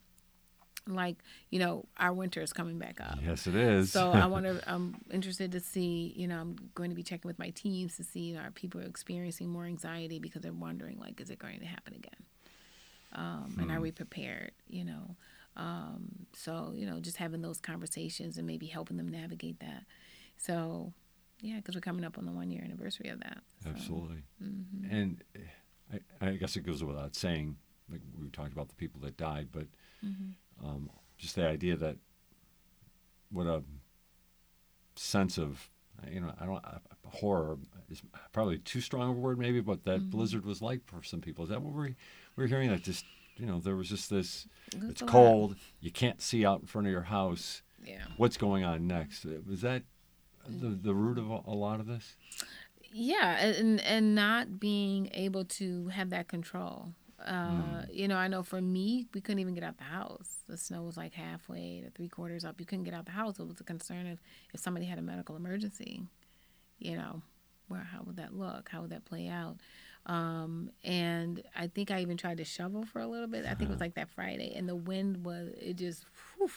[0.89, 1.17] like
[1.51, 4.63] you know our winter is coming back up yes it is so i want to
[4.73, 8.05] i'm interested to see you know i'm going to be checking with my teams to
[8.05, 11.59] see you know, are people experiencing more anxiety because they're wondering like is it going
[11.59, 12.23] to happen again
[13.13, 13.83] um, and are hmm.
[13.83, 15.17] we prepared you know
[15.57, 19.85] um, so you know just having those conversations and maybe helping them navigate that
[20.37, 20.93] so
[21.41, 23.71] yeah because we're coming up on the one year anniversary of that so.
[23.71, 24.95] absolutely mm-hmm.
[24.95, 25.25] and
[25.93, 27.57] I, I, guess it goes without saying
[27.91, 29.67] like we talked about the people that died but
[30.05, 30.67] mm-hmm.
[30.67, 31.97] um, just the idea that
[33.31, 33.63] what a
[34.97, 35.71] sense of
[36.11, 36.63] you know, I don't
[37.07, 38.03] horror is
[38.33, 40.11] probably too strong a word, maybe, but that mm-hmm.
[40.11, 41.45] blizzard was like for some people.
[41.45, 41.73] Is that what
[42.37, 42.71] we're we're hearing?
[42.71, 43.05] That just
[43.37, 44.47] you know, there was just this.
[44.73, 45.57] it's cold.
[45.81, 47.63] You can't see out in front of your house.
[47.85, 48.05] Yeah.
[48.17, 49.25] What's going on next?
[49.25, 49.83] Uh, was that
[50.49, 52.17] the the root of a, a lot of this?
[52.93, 56.89] Yeah, and and not being able to have that control.
[57.25, 57.95] Uh, mm.
[57.95, 60.43] You know, I know for me, we couldn't even get out the house.
[60.49, 62.61] The snow was like halfway to three quarters up.
[62.61, 63.39] You couldn't get out the house.
[63.39, 64.19] It was a concern of
[64.53, 66.03] if somebody had a medical emergency,
[66.79, 67.23] you know,
[67.69, 68.69] where how would that look?
[68.69, 69.57] How would that play out?
[70.07, 73.45] Um, and I think I even tried to shovel for a little bit.
[73.45, 73.85] I think it was uh-huh.
[73.85, 76.05] like that Friday, and the wind was it just.
[76.39, 76.51] Whew,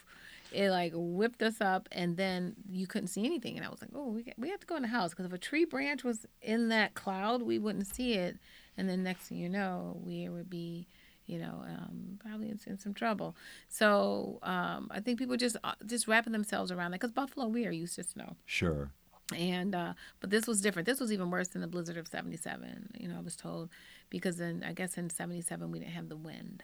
[0.52, 3.92] it like whipped us up and then you couldn't see anything and i was like
[3.94, 6.26] oh we, we have to go in the house because if a tree branch was
[6.42, 8.38] in that cloud we wouldn't see it
[8.78, 10.88] and then next thing you know we would be
[11.28, 13.36] you know um, probably in, in, some trouble
[13.68, 17.66] so um, i think people just uh, just wrapping themselves around that because buffalo we
[17.66, 18.92] are used to snow sure
[19.36, 22.90] and uh, but this was different this was even worse than the blizzard of 77
[22.98, 23.70] you know i was told
[24.10, 26.64] because then i guess in 77 we didn't have the wind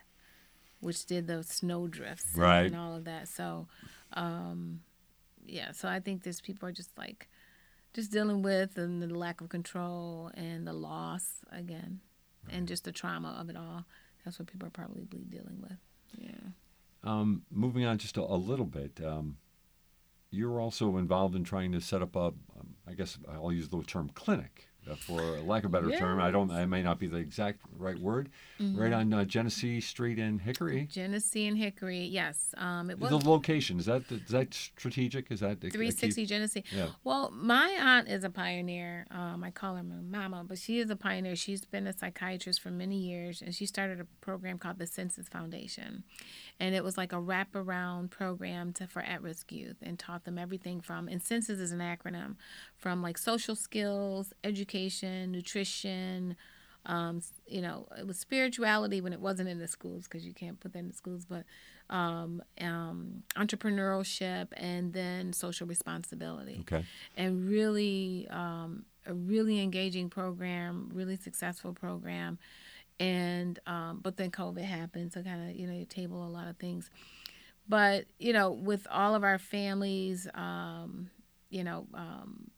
[0.86, 2.68] which did the snow drifts right.
[2.68, 3.28] and all of that.
[3.28, 3.68] So,
[4.14, 4.82] um,
[5.46, 7.28] yeah, so I think there's people are just like
[7.94, 12.02] just dealing with and the lack of control and the loss again,
[12.46, 12.56] right.
[12.56, 13.86] and just the trauma of it all.
[14.24, 15.78] That's what people are probably dealing with.
[16.18, 16.52] Yeah.
[17.04, 19.38] Um, moving on just a, a little bit, um,
[20.36, 22.36] you're also involved in trying to set up a, um,
[22.88, 26.20] I guess I'll use the term clinic for lack of a better term.
[26.20, 26.52] I don't.
[26.52, 28.30] I may not be the exact right word.
[28.60, 28.80] Mm-hmm.
[28.80, 30.88] Right on uh, Genesee Street in Hickory.
[30.92, 32.06] Genesee and Hickory.
[32.06, 32.54] Yes.
[32.58, 33.80] Um, it was the location.
[33.80, 35.32] Is that is that strategic?
[35.32, 36.64] Is that three sixty Genesee?
[36.72, 36.90] Yeah.
[37.04, 39.08] Well, my aunt is a pioneer.
[39.10, 41.36] Um, I call her my mama, but she is a pioneer.
[41.36, 45.28] She's been a psychiatrist for many years, and she started a program called the Senses
[45.28, 46.04] Foundation,
[46.60, 50.82] and it was like a wraparound program to for at-risk youth, and taught them everything
[50.82, 52.36] from and Senses is an acronym
[52.78, 56.36] from like social skills, education, nutrition.
[56.88, 60.60] Um, you know, it was spirituality when it wasn't in the schools because you can't
[60.60, 61.44] put that in the schools, but
[61.90, 66.58] um, um, entrepreneurship and then social responsibility.
[66.62, 66.86] Okay.
[67.18, 72.38] And really, um, a really engaging program, really successful program.
[73.00, 76.48] And, um, but then COVID happened, so kind of, you know, you table a lot
[76.48, 76.90] of things.
[77.68, 81.10] But, you know, with all of our families, um,
[81.50, 82.52] you know, um,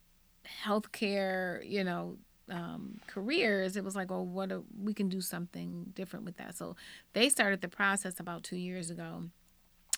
[0.63, 2.17] healthcare, you know,
[2.49, 6.55] um, careers, it was like, oh, what a, we can do something different with that.
[6.55, 6.75] So
[7.13, 9.23] they started the process about two years ago,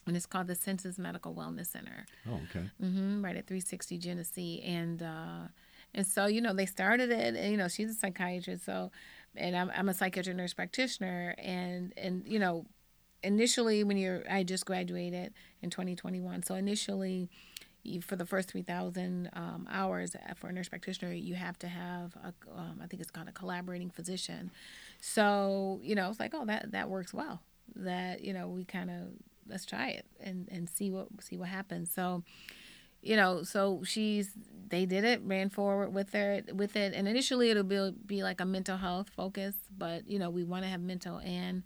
[0.08, 2.06] and it's called the Senses Medical Wellness Center.
[2.28, 2.70] Oh, okay.
[2.82, 5.48] Mm-hmm, right at 360 Genesee, and uh,
[5.94, 7.36] and so you know they started it.
[7.36, 8.92] And, you know, she's a psychiatrist, so
[9.36, 12.66] and I'm I'm a psychiatric nurse practitioner, and and you know,
[13.24, 17.30] initially when you're I just graduated in 2021, so initially
[17.84, 22.16] you, for the first 3,000 um, hours for a nurse practitioner, you have to have,
[22.24, 24.52] a, um, I think it's called a collaborating physician.
[25.00, 27.42] So, you know, it's like, oh, that, that works well.
[27.76, 29.08] That, you know, we kind of,
[29.48, 31.92] let's try it and, and see what, see what happens.
[31.92, 32.24] So,
[33.02, 34.32] you know, so she's
[34.70, 38.42] they did it, ran forward with it with it, and initially it'll be be like
[38.42, 41.64] a mental health focus, but you know we want to have mental and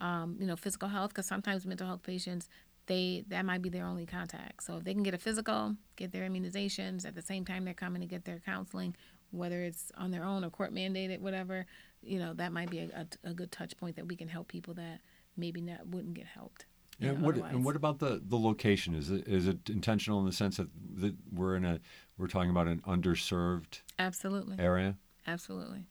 [0.00, 2.48] um, you know physical health because sometimes mental health patients
[2.86, 4.62] they that might be their only contact.
[4.64, 7.74] So if they can get a physical, get their immunizations at the same time they're
[7.74, 8.96] coming to get their counseling,
[9.30, 11.66] whether it's on their own or court mandated, whatever,
[12.02, 14.48] you know that might be a, a, a good touch point that we can help
[14.48, 15.00] people that
[15.36, 16.64] maybe not wouldn't get helped.
[17.00, 18.94] Yeah, what, and what about the, the location?
[18.94, 21.80] Is it is it intentional in the sense that, that we're in a
[22.18, 24.96] we're talking about an underserved absolutely area?
[25.26, 25.86] Absolutely.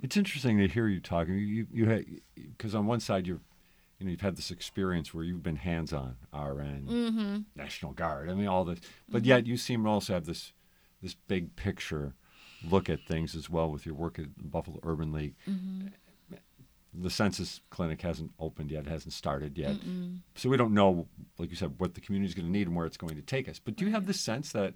[0.00, 1.36] It's interesting to hear you talking.
[1.38, 2.04] You you had
[2.36, 3.40] because on one side you're
[3.98, 7.38] you know you've had this experience where you've been hands on RN, mm-hmm.
[7.56, 8.30] National Guard.
[8.30, 9.28] I mean all this, but Mm-hmm.
[9.28, 10.52] yet you seem to also have this
[11.02, 12.14] this big picture
[12.70, 15.34] look at things as well with your work at Buffalo Urban League.
[15.48, 15.88] Mm-hmm.
[16.94, 19.76] The Senses clinic hasn't opened yet, hasn't started yet.
[19.76, 20.18] Mm-mm.
[20.34, 22.76] So we don't know, like you said, what the community is going to need and
[22.76, 23.58] where it's going to take us.
[23.58, 24.74] But do you have the sense that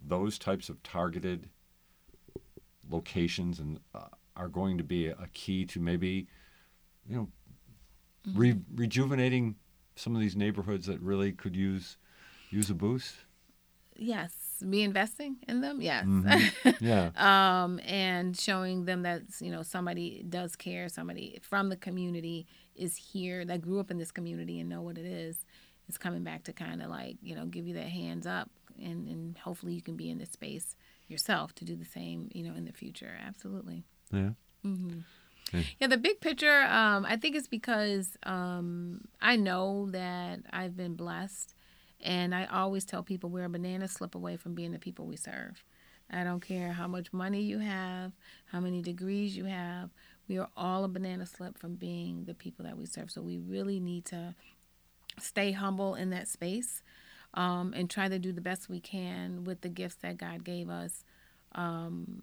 [0.00, 1.48] those types of targeted
[2.88, 4.06] locations and uh,
[4.36, 6.28] are going to be a key to maybe,
[7.08, 7.28] you know,
[8.34, 9.56] re- rejuvenating
[9.96, 11.96] some of these neighborhoods that really could use
[12.50, 13.14] use a boost?
[13.96, 14.32] Yes,
[14.62, 15.80] be investing in them.
[15.80, 16.04] Yes.
[16.04, 16.76] Mhm.
[16.80, 17.10] Yeah.
[17.64, 22.96] um, and showing them that you know somebody does care, somebody from the community is
[22.96, 25.44] here that grew up in this community and know what it is.
[25.88, 28.50] Is coming back to kind of like you know give you that hands up,
[28.82, 30.74] and and hopefully you can be in this space
[31.08, 33.14] yourself to do the same you know in the future.
[33.24, 33.84] Absolutely.
[34.12, 34.30] Yeah.
[34.62, 34.88] hmm
[35.52, 35.62] Yeah.
[35.80, 36.62] Yeah, the big picture.
[36.62, 41.54] Um, I think it's because um, I know that I've been blessed,
[42.02, 45.16] and I always tell people we're a banana slip away from being the people we
[45.16, 45.62] serve.
[46.10, 48.12] I don't care how much money you have,
[48.46, 49.90] how many degrees you have.
[50.28, 53.10] We are all a banana slip from being the people that we serve.
[53.10, 54.34] So we really need to
[55.18, 56.82] stay humble in that space
[57.34, 60.68] um, and try to do the best we can with the gifts that God gave
[60.68, 61.04] us
[61.54, 62.22] um,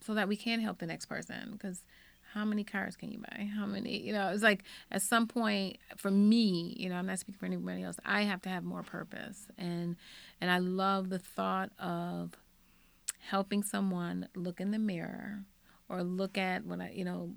[0.00, 1.50] so that we can help the next person.
[1.52, 1.84] Because
[2.34, 3.48] how many cars can you buy?
[3.54, 7.20] How many, you know, it's like at some point for me, you know, I'm not
[7.20, 9.46] speaking for anybody else, I have to have more purpose.
[9.56, 9.94] And,
[10.40, 12.32] and I love the thought of
[13.20, 15.44] helping someone look in the mirror
[15.88, 17.34] or look at what I, you know,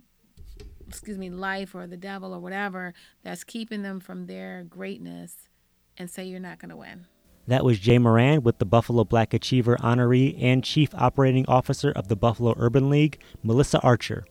[0.88, 5.50] excuse me, life or the devil or whatever that's keeping them from their greatness
[5.98, 7.06] and say you're not going to win.
[7.46, 12.08] That was Jay Moran with the Buffalo Black Achiever honoree and Chief Operating Officer of
[12.08, 14.26] the Buffalo Urban League, Melissa Archer.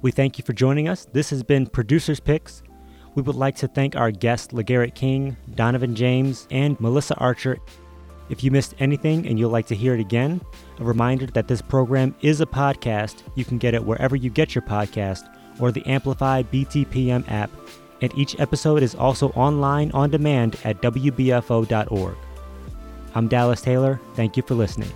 [0.00, 1.06] We thank you for joining us.
[1.12, 2.62] This has been Producer's Picks.
[3.14, 7.58] We would like to thank our guests, LaGarrett King, Dawnavyn James, and Melissa Archer.
[8.30, 10.40] If you missed anything and you'd like to hear it again,
[10.78, 13.22] a reminder that this program is a podcast.
[13.34, 15.28] You can get it wherever you get your podcast
[15.58, 17.50] or the Amplify BTPM app,
[18.00, 22.16] and each episode is also online on demand at WBFO.org.
[23.14, 24.00] I'm Dallas Taylor.
[24.14, 24.92] Thank you for listening.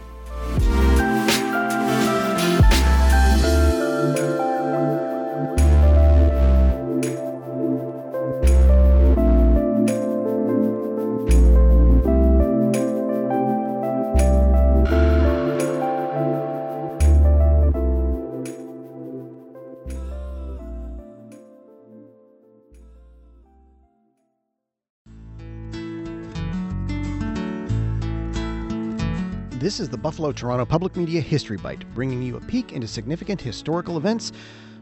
[29.72, 33.40] This is the Buffalo Toronto Public Media History Bite, bringing you a peek into significant
[33.40, 34.30] historical events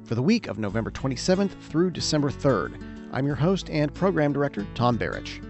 [0.02, 2.82] for the week of November 27th through December 3rd.
[3.12, 5.40] I'm your host and program director, Tom Barrich.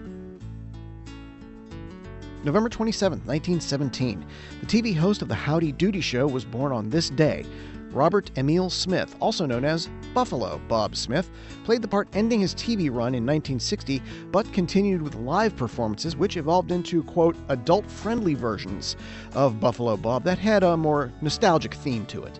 [2.44, 4.26] November 27th, 1917.
[4.60, 7.46] The TV host of the Howdy Doody Show was born on this day.
[7.92, 11.30] Robert Emil Smith, also known as Buffalo Bob Smith,
[11.64, 16.36] played the part ending his TV run in 1960, but continued with live performances which
[16.36, 18.96] evolved into, quote, adult friendly versions
[19.34, 22.38] of Buffalo Bob that had a more nostalgic theme to it.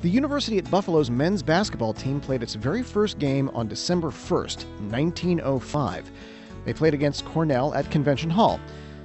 [0.00, 4.64] The University at Buffalo's men's basketball team played its very first game on December 1st,
[4.90, 6.10] 1905.
[6.64, 8.58] They played against Cornell at Convention Hall.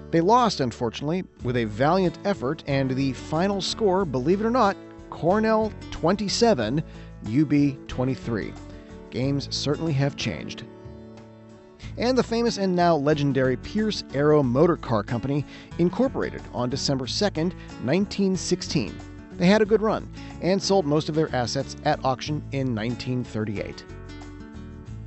[0.10, 4.76] They lost, unfortunately, with a valiant effort, and the final score, believe it or not,
[5.10, 6.84] Cornell 27,
[7.26, 8.54] UB 23.
[9.10, 10.64] Games certainly have changed.
[11.98, 15.46] And the famous and now legendary Pierce Arrow Motor Car Company
[15.80, 17.54] incorporated on December 2nd,
[17.84, 18.96] 1916.
[19.38, 20.10] They had a good run
[20.42, 23.84] and sold most of their assets at auction in 1938.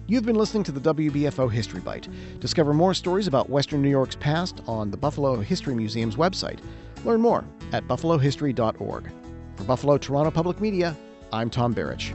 [0.06, 2.08] You've been listening to the WBFO History Bite.
[2.40, 6.58] Discover more stories about Western New York's past on the Buffalo History Museum's website.
[7.04, 9.12] Learn more at buffalohistory.org.
[9.60, 10.96] For Buffalo Toronto Public Media,
[11.34, 12.14] I'm Tom Barrich.